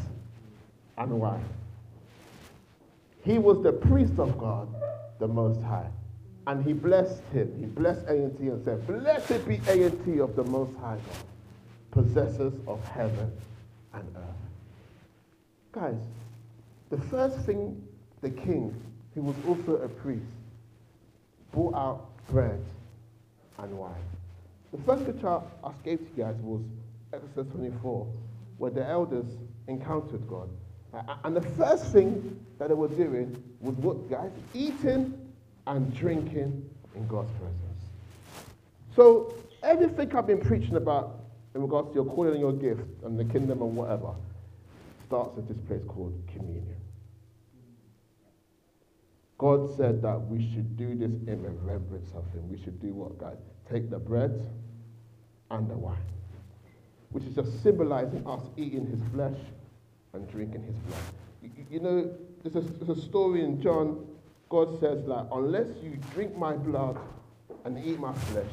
[0.96, 1.44] and wine.
[3.22, 4.68] He was the priest of God,
[5.18, 5.90] the Most High.
[6.46, 7.54] And he blessed him.
[7.60, 11.24] He blessed A&T and said, Blessed be A&T of the Most High God,
[11.90, 13.30] possessors of heaven
[13.92, 14.49] and earth.
[15.72, 15.94] Guys,
[16.90, 17.80] the first thing
[18.22, 18.74] the king,
[19.14, 20.26] who was also a priest,
[21.52, 22.60] brought out bread
[23.58, 23.94] and wine.
[24.72, 26.62] The first picture I gave to you guys was
[27.12, 28.06] Exodus 24,
[28.58, 29.26] where the elders
[29.68, 30.48] encountered God.
[31.24, 34.32] And the first thing that they were doing was what, guys?
[34.54, 35.16] Eating
[35.68, 37.84] and drinking in God's presence.
[38.96, 41.20] So everything I've been preaching about
[41.54, 44.14] in regards to your calling and your gift and the kingdom and whatever
[45.10, 46.76] starts at this place called communion.
[49.38, 52.48] God said that we should do this in remembrance of Him.
[52.48, 53.38] We should do what, guys?
[53.70, 54.46] Take the bread
[55.50, 55.96] and the wine
[57.10, 59.38] which is just symbolizing us eating his flesh
[60.12, 61.66] and drinking his blood.
[61.70, 64.06] You, know, there's a, there's a story in John,
[64.48, 66.98] God says that unless you drink my blood
[67.64, 68.50] and eat my flesh,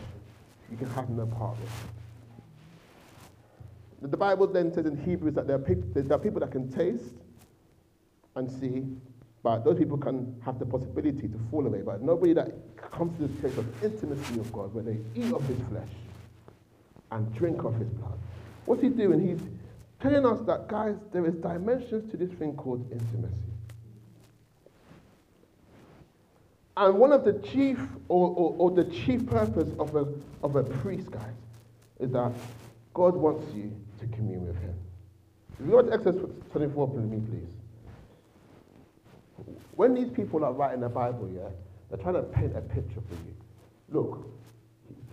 [0.71, 1.96] you can have no part of it.
[4.01, 6.71] The Bible then says in Hebrews that there are, people, there are people that can
[6.71, 7.15] taste
[8.35, 8.85] and see,
[9.41, 11.81] but those people can have the possibility to fall away.
[11.81, 12.51] But nobody that
[12.91, 15.89] comes to this place of intimacy of God, where they eat of his flesh
[17.11, 18.17] and drink of his blood,
[18.67, 19.25] What's he doing?
[19.25, 19.39] He's
[20.01, 23.33] telling us that, guys, there is dimensions to this thing called intimacy.
[26.75, 27.79] And one of the chief
[28.09, 30.05] or, or, or, the chief purpose of a,
[30.43, 31.33] of a priest, guys,
[32.01, 32.33] is that
[32.93, 34.75] God wants you to commune with him.
[35.59, 37.53] If you go to Exodus 24 with me, please.
[39.75, 41.49] When these people are writing the Bible, yeah,
[41.89, 43.35] they're trying to paint a picture for you.
[43.89, 44.27] Look,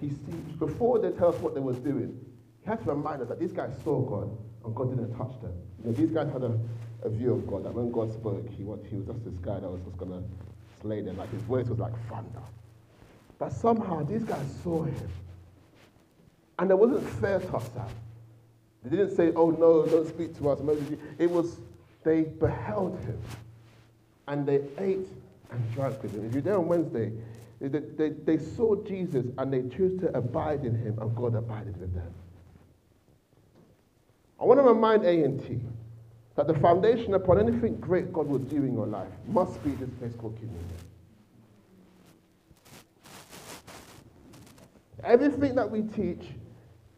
[0.00, 2.18] he, he, before they tell us what they were doing,
[2.62, 5.52] he had to remind us that these guys saw God and God didn't touch them.
[5.82, 6.58] You know, these guys had a,
[7.02, 9.60] a view of God that when God spoke, he was, he was just this guy
[9.60, 10.22] that was just going to
[10.80, 11.16] slay them.
[11.16, 12.42] Like his voice was like thunder.
[13.38, 15.08] But somehow these guys saw him.
[16.58, 17.90] And there wasn't fair toss out.
[18.84, 20.60] They didn't say, oh no, don't speak to us.
[21.18, 21.58] It was,
[22.04, 23.20] they beheld him.
[24.28, 25.08] And they ate
[25.50, 26.26] and drank with him.
[26.26, 27.12] If you're there on Wednesday,
[27.60, 31.78] they, they, they saw Jesus and they chose to abide in him, and God abided
[31.80, 32.12] with them.
[34.40, 35.60] I want to remind A&T
[36.36, 39.88] that the foundation upon anything great God will do in your life must be this
[39.98, 40.64] place called communion.
[45.02, 46.32] Everything that we teach,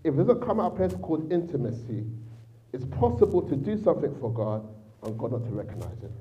[0.06, 2.04] if it doesn't come out of a place called intimacy,
[2.72, 4.66] it's possible to do something for God
[5.02, 6.12] and God not to recognize it.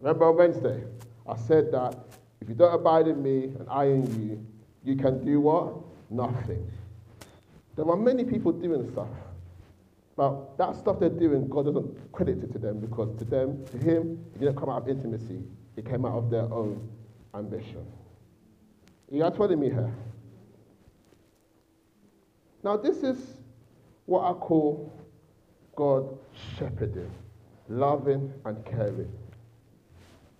[0.00, 0.82] Remember on Wednesday,
[1.28, 1.94] I said that
[2.40, 4.46] if you don't abide in me and I in you,
[4.82, 5.74] you can do what?
[6.08, 6.66] Nothing.
[7.76, 9.08] There are many people doing stuff.
[10.16, 13.78] But that stuff they're doing, God doesn't credit it to them because to them, to
[13.78, 15.42] Him, it didn't come out of intimacy.
[15.76, 16.88] It came out of their own
[17.34, 17.86] ambition.
[19.10, 19.92] You are following me here?
[22.62, 23.18] Now, this is
[24.06, 24.92] what I call
[25.76, 26.18] God
[26.58, 27.10] shepherding,
[27.68, 29.10] loving and caring.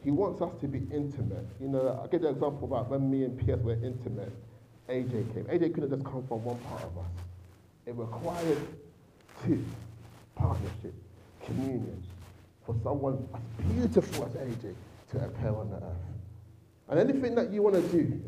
[0.02, 1.46] He wants us to be intimate.
[1.60, 4.32] You know, I give the example about when me and Pierce were intimate,
[4.88, 5.44] AJ came.
[5.44, 7.10] AJ couldn't just come from one part of us.
[7.86, 8.58] It required
[9.44, 9.64] two,
[10.34, 10.94] partnership,
[11.44, 12.02] communion,
[12.64, 14.74] for someone as beautiful as AJ
[15.12, 16.10] to appear on the earth.
[16.88, 18.20] And anything that you want to do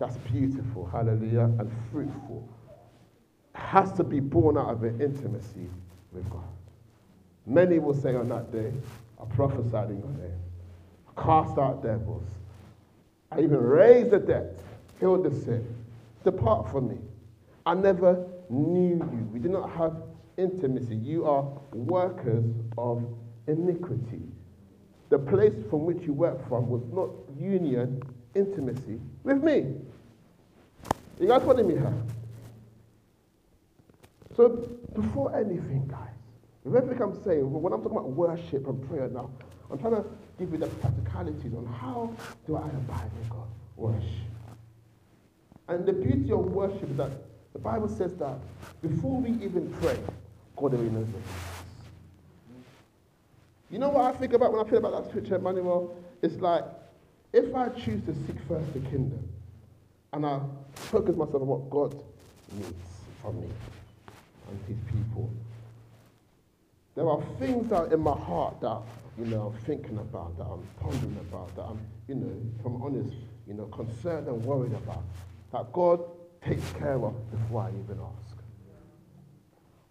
[0.00, 2.48] that's beautiful, hallelujah, and fruitful
[3.54, 5.68] has to be born out of an intimacy
[6.12, 6.42] with God.
[7.46, 8.72] Many will say on that day,
[9.20, 10.40] I prophesied in your name,
[11.06, 12.26] I cast out devils,
[13.30, 14.58] I even raised the dead,
[14.98, 15.62] healed the sick.
[16.24, 16.98] Depart from me.
[17.64, 19.28] I never knew you.
[19.32, 20.02] We do not have
[20.36, 20.96] intimacy.
[20.96, 21.42] You are
[21.72, 22.44] workers
[22.76, 23.04] of
[23.46, 24.22] iniquity.
[25.10, 28.02] The place from which you work from was not union,
[28.34, 29.74] intimacy with me.
[31.18, 31.94] You guys following me here?
[34.36, 34.48] So
[34.94, 36.08] before anything, guys,
[36.64, 39.30] with everything I'm saying, when I'm talking about worship and prayer now,
[39.70, 40.04] I'm trying to
[40.38, 42.14] give you the practicalities on how
[42.46, 43.48] do I abide in God?
[43.76, 44.04] Worship.
[45.68, 47.10] And the beauty of worship is that
[47.52, 48.38] the Bible says that
[48.82, 49.98] before we even pray,
[50.56, 51.14] God already knows it.
[53.70, 55.96] You know what I think about when I think about that scripture, Emmanuel?
[56.22, 56.64] It's like
[57.32, 59.28] if I choose to seek first the kingdom
[60.12, 60.40] and I
[60.74, 62.02] focus myself on what God
[62.52, 62.74] needs
[63.22, 63.48] from me
[64.48, 65.32] and his people,
[66.96, 68.82] there are things that in my heart that
[69.16, 72.82] you know I'm thinking about, that I'm pondering about, that I'm, you know, if I'm
[72.82, 73.14] honest,
[73.46, 75.04] you know, concerned and worried about,
[75.52, 76.00] that God
[76.42, 78.36] takes care of before I even ask.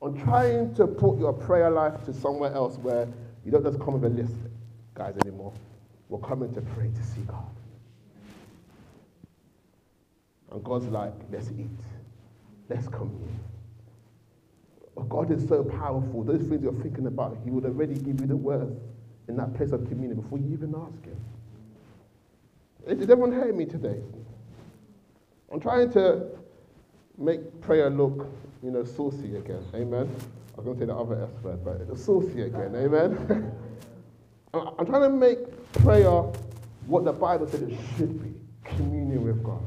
[0.02, 3.08] I'm trying to put your prayer life to somewhere else where
[3.46, 4.36] you don't just come with a list,
[4.94, 5.54] guys, anymore.
[6.10, 7.45] We're coming to pray to see God.
[10.51, 11.70] And God's like, let's eat.
[12.68, 13.39] Let's commune.
[15.07, 16.24] God is so powerful.
[16.24, 18.80] Those things you're thinking about, He would already give you the words
[19.28, 21.18] in that place of communion before you even ask Him.
[22.88, 24.01] Did everyone hear me today?
[25.51, 26.28] I'm trying to
[27.18, 28.28] make prayer look,
[28.64, 29.64] you know, saucy again.
[29.74, 30.10] Amen.
[30.53, 32.76] I was going to say the other S word, but it's saucy again.
[32.76, 33.51] Amen.
[34.53, 35.39] I'm trying to make
[35.74, 36.24] prayer
[36.88, 39.61] what the Bible said it should be communion with God.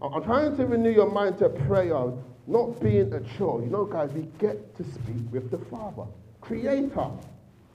[0.00, 2.12] I'm trying to renew your mind to prayer,
[2.46, 3.60] not being a chore.
[3.62, 6.04] You know, guys, we get to speak with the Father,
[6.40, 7.10] creator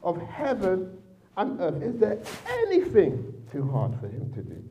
[0.03, 0.97] of heaven
[1.37, 1.81] and earth.
[1.81, 4.63] Is there anything too hard for him to do?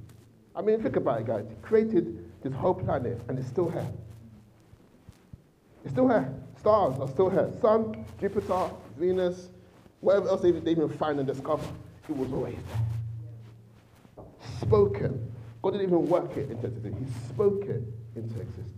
[0.55, 1.45] I mean, think about it, guys.
[1.49, 3.87] He created this whole planet and it's still here.
[5.85, 6.33] It's still here.
[6.59, 7.51] Stars are still here.
[7.61, 9.51] Sun, Jupiter, Venus,
[10.01, 11.65] whatever else they, even find and discover,
[12.09, 12.57] it was always
[14.17, 14.25] there.
[14.61, 15.33] Spoken.
[15.63, 16.97] God didn't even work it into existence.
[16.99, 17.83] He spoke it
[18.15, 18.77] into existence.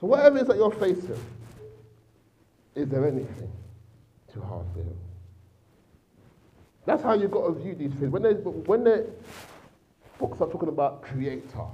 [0.00, 1.20] So whatever it is that you're facing,
[2.74, 3.52] is there anything
[4.32, 4.96] too hard for him?
[6.84, 8.10] That's how you've got to view these things.
[8.10, 9.10] When when the
[10.18, 11.66] books are talking about creator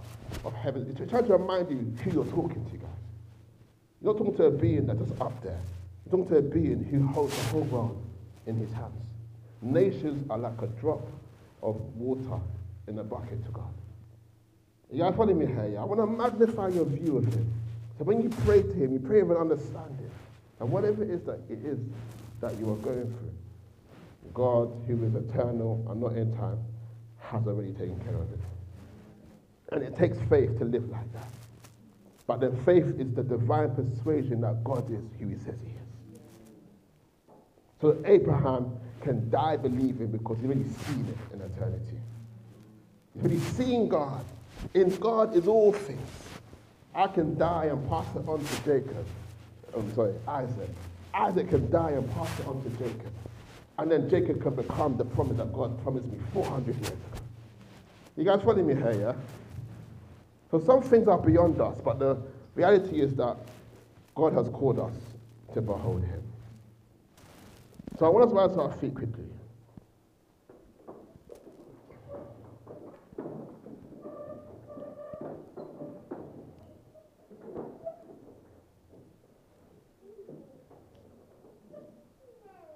[0.45, 2.89] of heaven, it's trying to remind you who you're talking to, guys.
[4.01, 5.61] You're not talking to a being that's just up there.
[6.05, 8.03] You're talking to a being who holds the whole world
[8.47, 9.12] in his hands.
[9.63, 11.07] Nations are like a drop
[11.63, 12.43] of water
[12.89, 13.73] in a bucket to God.
[14.97, 15.79] Guys following me here?
[15.81, 17.51] I want to magnify your view of him.
[17.99, 20.11] So when you pray to him, you pray with an understanding.
[20.61, 21.79] And whatever it is that it is
[22.41, 23.33] that you are going through,
[24.35, 26.59] God, who is eternal and not in time,
[27.21, 28.41] has already taken care of it.
[29.71, 31.29] And it takes faith to live like that.
[32.27, 37.39] But then faith is the divine persuasion that God is who he says he is.
[37.81, 41.99] So Abraham can die believing because he's already seen it in eternity.
[43.15, 44.25] He's already seen God.
[44.75, 46.09] In God is all things.
[46.95, 49.07] I can die and pass it on to Jacob.
[49.77, 50.69] I'm sorry, Isaac.
[51.15, 53.13] Isaac can die and pass it on to Jacob.
[53.79, 56.99] And then Jacob can become the promise that God promised me 400 years ago.
[58.17, 59.15] You guys following me here, yeah?
[60.51, 62.19] So some things are beyond us, but the
[62.55, 63.39] reality is that
[64.15, 64.93] God has called us
[65.55, 66.23] to behold him.
[67.99, 69.25] So I want us to rise to our feet quickly.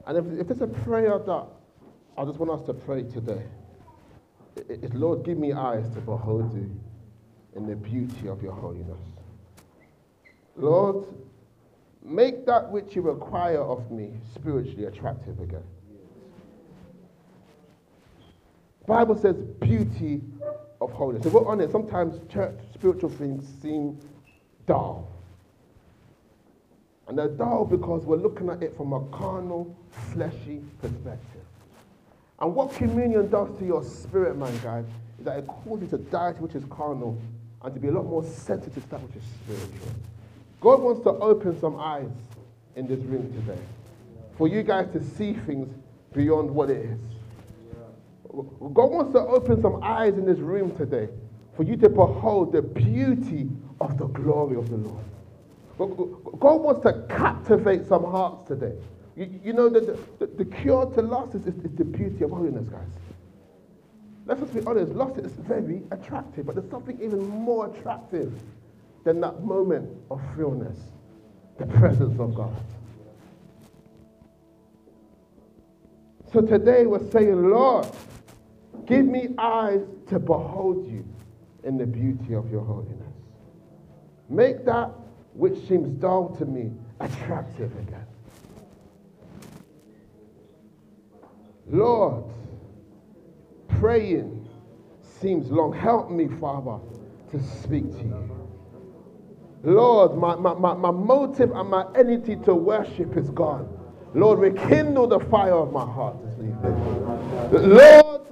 [0.07, 1.47] And if, if it's a prayer that
[2.17, 3.43] I just want us to pray today,
[4.69, 6.71] it's Lord, give me eyes to behold you
[7.57, 9.01] in the beauty of your holiness.
[10.57, 11.07] Lord,
[12.07, 15.65] make that which you require of me spiritually attractive again.
[18.87, 20.23] Bible says beauty
[20.81, 21.27] of holiness.
[21.27, 23.99] If we're honest, sometimes church spiritual things seem
[24.67, 25.11] dull.
[27.09, 29.77] And they're dull because we're looking at it from a carnal,
[30.13, 31.43] fleshy perspective.
[32.39, 34.85] And what communion does to your spirit, man, guys,
[35.19, 37.21] is that it causes you to die to which is carnal
[37.63, 39.95] and to be a lot more sensitive to that which is spiritual.
[40.61, 42.11] God wants to open some eyes
[42.77, 43.61] in this room today
[44.37, 45.73] for you guys to see things
[46.13, 47.01] beyond what it is.
[48.33, 51.09] God wants to open some eyes in this room today
[51.57, 53.49] for you to behold the beauty
[53.81, 55.05] of the glory of the Lord.
[56.39, 58.75] God wants to captivate some hearts today.
[59.17, 62.31] You, you know, the, the, the, cure to lust is, is, is the beauty of
[62.31, 62.83] holiness, guys.
[64.27, 68.33] Let's just be honest, lust is very attractive, but there's something even more attractive
[69.07, 70.77] than that moment of realness
[71.59, 72.53] the presence of God.
[76.33, 77.87] So today we're saying, Lord,
[78.85, 81.07] give me eyes to behold you
[81.63, 83.15] in the beauty of your holiness.
[84.29, 84.91] Make that
[85.35, 88.07] which seems dull to me attractive again.
[91.69, 92.25] Lord,
[93.69, 94.49] praying
[95.21, 95.73] seems long.
[95.73, 96.81] Help me, Father,
[97.31, 98.46] to speak to you.
[99.63, 103.69] Lord, my, my, my, my motive and my energy to worship is gone.
[104.15, 107.77] Lord, rekindle the fire of my heart this evening.
[107.77, 108.23] Lord,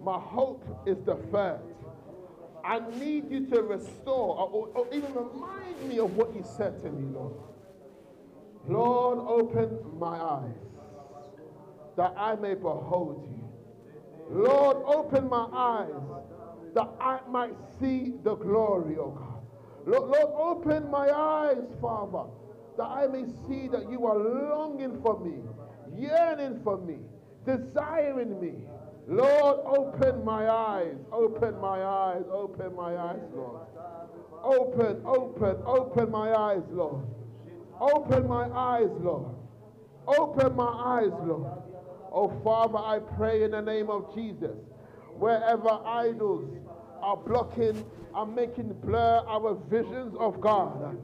[0.00, 1.60] my hope is deferred.
[2.64, 6.90] I need you to restore or, or, even remind me of what you said to
[6.90, 7.34] me, Lord.
[8.68, 10.54] Lord, open my eyes
[11.96, 13.48] that I may behold you.
[14.30, 16.02] Lord, open my eyes
[16.74, 19.37] that I might see the glory, of God.
[19.88, 22.24] Lord, Lord, open my eyes, Father,
[22.76, 25.38] that I may see that you are longing for me,
[25.96, 26.98] yearning for me,
[27.46, 28.52] desiring me.
[29.06, 33.66] Lord, open my eyes, open my eyes, open my eyes, Lord.
[34.44, 37.06] Open, open, open my eyes, Lord.
[37.80, 39.34] Open my eyes, Lord.
[40.06, 41.62] Open my eyes, Lord.
[42.12, 44.56] Oh, Father, I pray in the name of Jesus,
[45.16, 46.50] wherever idols
[47.00, 47.86] are blocking
[48.18, 50.96] and making blur our visions of God,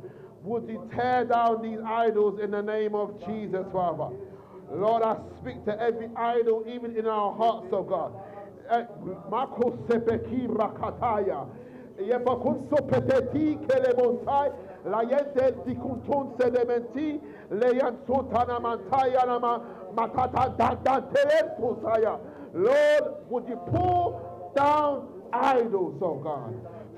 [0.43, 4.15] would you tear down these idols in the name of Jesus, Father?
[4.73, 8.12] Lord, I speak to every idol, even in our hearts, oh God.
[8.71, 8.85] Eh,
[9.31, 11.47] Mako sepeki rakataya.
[12.01, 14.53] Yebakun sopeteti kelebonsai.
[14.87, 17.21] La yente dikuntun sedementi.
[17.51, 19.62] Leyan sotana mantaya nama.
[22.55, 26.55] Lord, would you pull down idols, oh God?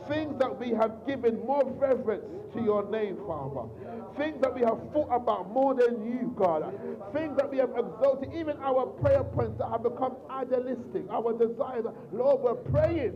[0.09, 3.69] Things that we have given more reverence to your name, Father.
[4.17, 6.73] Things that we have thought about more than you, God.
[7.13, 11.85] Things that we have exalted, even our prayer points that have become idealistic, our desires.
[12.13, 13.15] Lord, we're praying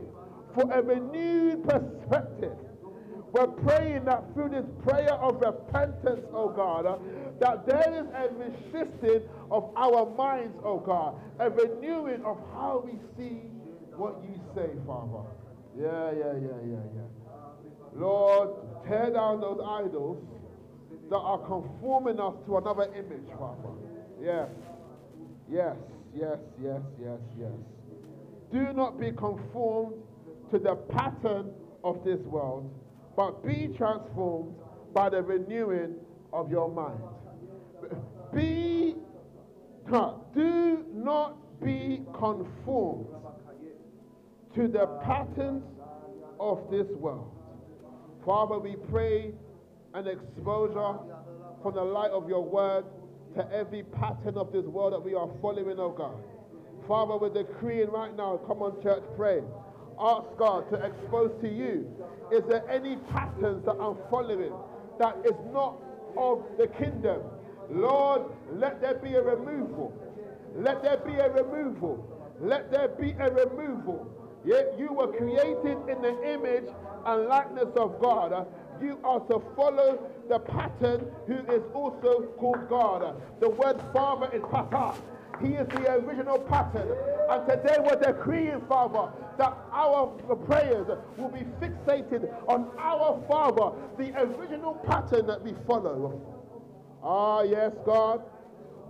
[0.55, 2.57] for a renewed perspective.
[3.33, 7.01] We're praying that through this prayer of repentance, oh God,
[7.39, 12.99] that there is a reshifting of our minds, oh God, a renewing of how we
[13.17, 13.43] see
[13.97, 15.23] what you say, Father.
[15.79, 17.01] Yeah, yeah, yeah, yeah, yeah.
[17.95, 18.51] Lord,
[18.87, 20.23] tear down those idols
[21.11, 23.75] that are conforming us to another image, Father.
[24.23, 24.49] Yes,
[25.51, 25.77] yes,
[26.15, 27.53] yes, yes, yes, yes.
[28.53, 29.95] Do not be conformed
[30.51, 31.51] to the pattern
[31.85, 32.73] of this world,
[33.17, 34.55] but be transformed
[34.93, 35.95] by the renewing
[36.33, 37.01] of your mind.
[38.35, 38.95] Be,
[40.35, 43.07] do not be conformed
[44.55, 45.63] to the patterns
[46.39, 47.31] of this world.
[48.25, 49.33] Father, we pray
[49.95, 50.99] an exposure
[51.63, 52.85] from the light of your word
[53.37, 56.17] to every pattern of this world that we are following, oh God.
[56.89, 59.41] Father, we're decreeing right now, come on, church, pray.
[60.01, 61.87] Ask God to expose to you.
[62.33, 64.53] Is there any patterns that I'm following
[64.99, 65.77] that is not
[66.17, 67.23] of the kingdom?
[67.71, 68.23] Lord,
[68.53, 69.93] let there be a removal.
[70.57, 72.35] Let there be a removal.
[72.41, 74.20] Let there be a removal.
[74.45, 76.69] Yet you were created in the image
[77.07, 78.47] and likeness of God.
[78.83, 83.21] You are to follow the pattern who is also called God.
[83.41, 84.95] The word Father is Papa.
[85.43, 86.89] He is the original pattern.
[87.31, 90.07] And today we're decreeing, Father, that our
[90.47, 90.87] prayers
[91.17, 96.21] will be fixated on our Father, the original pattern that we follow.
[97.03, 98.23] Ah, yes, God.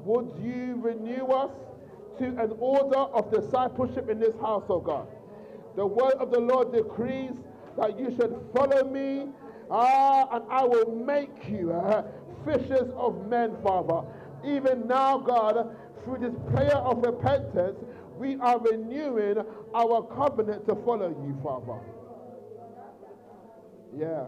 [0.05, 1.51] Would you renew us
[2.19, 5.07] to an order of discipleship in this house, oh God?
[5.77, 7.33] The word of the Lord decrees
[7.79, 9.29] that you should follow me,
[9.71, 12.03] ah, and I will make you uh,
[12.45, 14.07] fishers of men, Father.
[14.45, 17.79] Even now, God, through this prayer of repentance,
[18.19, 19.39] we are renewing
[19.75, 21.81] our covenant to follow you, Father.
[23.97, 24.27] Yeah.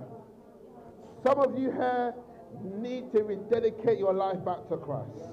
[1.24, 2.14] Some of you here
[2.64, 5.28] need to rededicate your life back to Christ.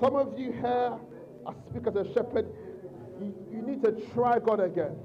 [0.00, 0.98] Some of you here,
[1.46, 2.46] I speak as a shepherd,
[3.20, 4.96] you, you need to try God again.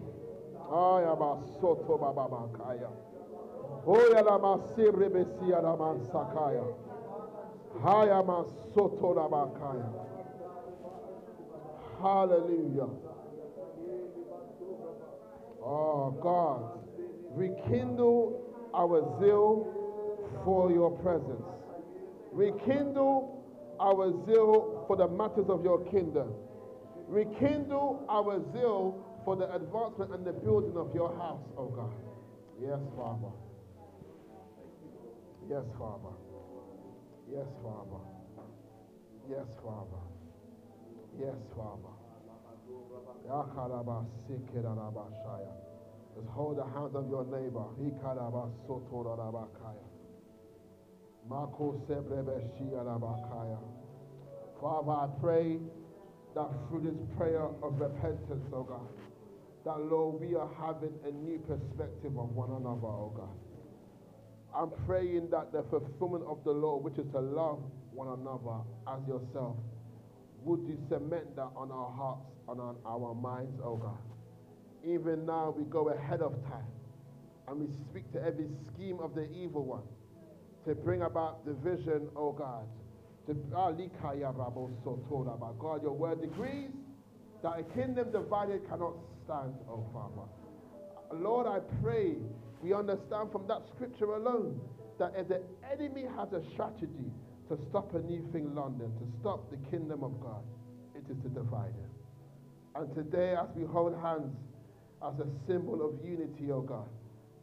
[0.70, 2.90] Oh, Yama Soto Baba Babakaya.
[3.86, 6.60] Oh yadama Sibrebesi Yadaman Sakai.
[12.02, 12.90] Hallelujah.
[15.64, 16.80] Oh God,
[17.32, 18.42] rekindle
[18.74, 19.68] our zeal
[20.44, 21.46] for your presence.
[22.32, 23.41] Rekindle
[23.82, 26.34] our zeal for the matters of your kingdom.
[27.08, 31.94] Rekindle our zeal for the advancement and the building of your house, oh God.
[32.62, 33.34] Yes, Father.
[35.50, 36.16] Yes, Father.
[37.32, 38.02] Yes, Father.
[39.30, 40.04] Yes, Father.
[41.20, 41.94] Yes, Father.
[46.16, 47.66] Just hold the hands of your neighbor.
[54.60, 55.60] Father, I pray
[56.36, 58.88] that through this prayer of repentance, oh God,
[59.66, 63.38] that Lord, we are having a new perspective of one another, oh God.
[64.56, 67.60] I'm praying that the fulfillment of the law, which is to love
[67.92, 69.56] one another as yourself,
[70.44, 73.98] would you cement that on our hearts and on our minds, oh God.
[74.84, 76.66] Even now, we go ahead of time
[77.48, 79.84] and we speak to every scheme of the evil one
[80.66, 82.68] to bring about division, oh God.
[83.54, 83.72] Ah,
[85.60, 86.72] God, your word decrees
[87.44, 88.96] that a kingdom divided cannot
[89.26, 90.28] stand, oh Father.
[91.14, 92.16] Lord, I pray
[92.62, 94.60] we understand from that scripture alone
[95.00, 95.42] that if the
[95.72, 97.12] enemy has a strategy
[97.50, 100.44] to stop a new thing London, to stop the kingdom of God,
[100.96, 101.92] it is to divide it.
[102.76, 104.36] And today, as we hold hands
[105.04, 106.88] as a symbol of unity, oh God,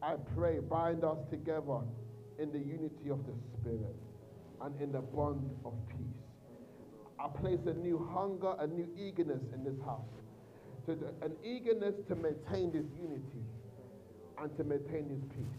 [0.02, 1.80] I pray, bind us together
[2.38, 3.96] in the unity of the Spirit
[4.62, 5.98] and in the bond of peace.
[7.18, 10.06] I place a new hunger, a new eagerness in this house,
[10.86, 13.42] to an eagerness to maintain this unity
[14.40, 15.58] and to maintain this peace.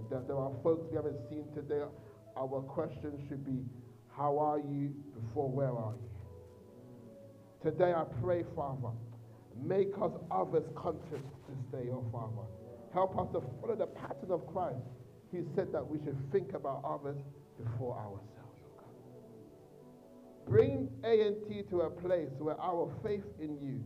[0.00, 1.82] There, are folks we haven't seen today.
[2.36, 3.64] Our question should be,
[4.16, 7.70] how are you before where are you?
[7.70, 8.92] Today I pray, Father,
[9.60, 12.59] make us others conscious this day, oh Father.
[12.92, 14.82] Help us to follow the pattern of Christ.
[15.30, 17.16] He said that we should think about others
[17.56, 18.58] before ourselves.
[18.66, 20.50] Oh God.
[20.50, 23.80] Bring A&T to a place where our faith in you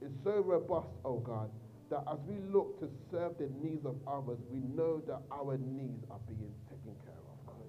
[0.00, 1.50] is so robust, oh God,
[1.90, 6.02] that as we look to serve the needs of others, we know that our needs
[6.10, 7.36] are being taken care of.
[7.46, 7.60] God.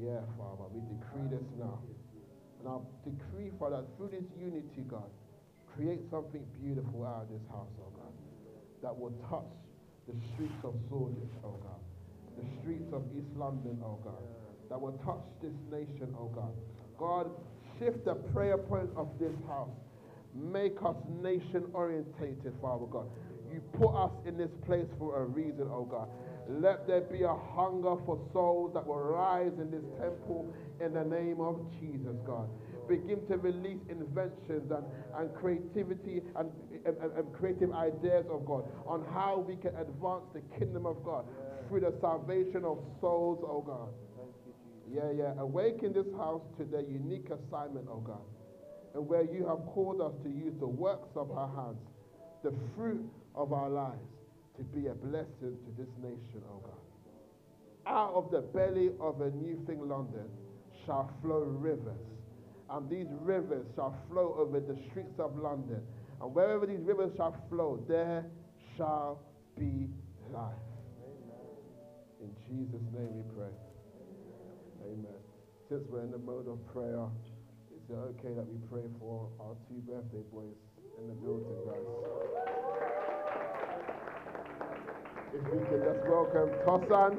[0.00, 1.82] Yeah, Father, we decree this now.
[2.60, 5.10] And I decree, Father, through this unity, God,
[5.74, 8.14] create something beautiful out of this house, oh God,
[8.82, 9.50] that will touch
[10.08, 11.80] the streets of Shoreditch, oh God,
[12.36, 14.22] the streets of East London, oh God,
[14.70, 16.52] that will touch this nation, oh God.
[16.98, 17.30] God,
[17.78, 19.70] shift the prayer point of this house
[20.34, 23.06] Make us nation orientated, Father God.
[23.52, 26.08] You put us in this place for a reason, oh God.
[26.48, 31.04] Let there be a hunger for souls that will rise in this temple in the
[31.04, 32.48] name of Jesus, God.
[32.88, 34.84] Begin to release inventions and,
[35.16, 36.50] and creativity and,
[36.84, 41.24] and, and creative ideas of God on how we can advance the kingdom of God
[41.68, 43.88] through the salvation of souls, oh God.
[44.92, 45.40] Yeah, yeah.
[45.40, 48.20] Awaken this house to their unique assignment, oh God
[48.94, 51.82] and where you have called us to use the works of our hands,
[52.42, 53.04] the fruit
[53.34, 53.98] of our lives,
[54.56, 56.72] to be a blessing to this nation, oh God.
[57.86, 60.28] Out of the belly of a new thing, London,
[60.86, 61.98] shall flow rivers.
[62.70, 65.82] And these rivers shall flow over the streets of London.
[66.20, 68.24] And wherever these rivers shall flow, there
[68.76, 69.20] shall
[69.58, 69.88] be
[70.32, 70.52] life.
[71.04, 71.46] Amen.
[72.22, 73.52] In Jesus' name we pray.
[74.86, 75.20] Amen.
[75.68, 77.06] Since we're in the mode of prayer,
[77.74, 80.56] is it okay that we pray for our two birthday boys
[80.98, 82.14] in the building, guys?
[85.34, 87.18] If we can just welcome Tosan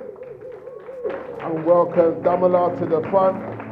[1.44, 3.65] and welcome Damola to the front.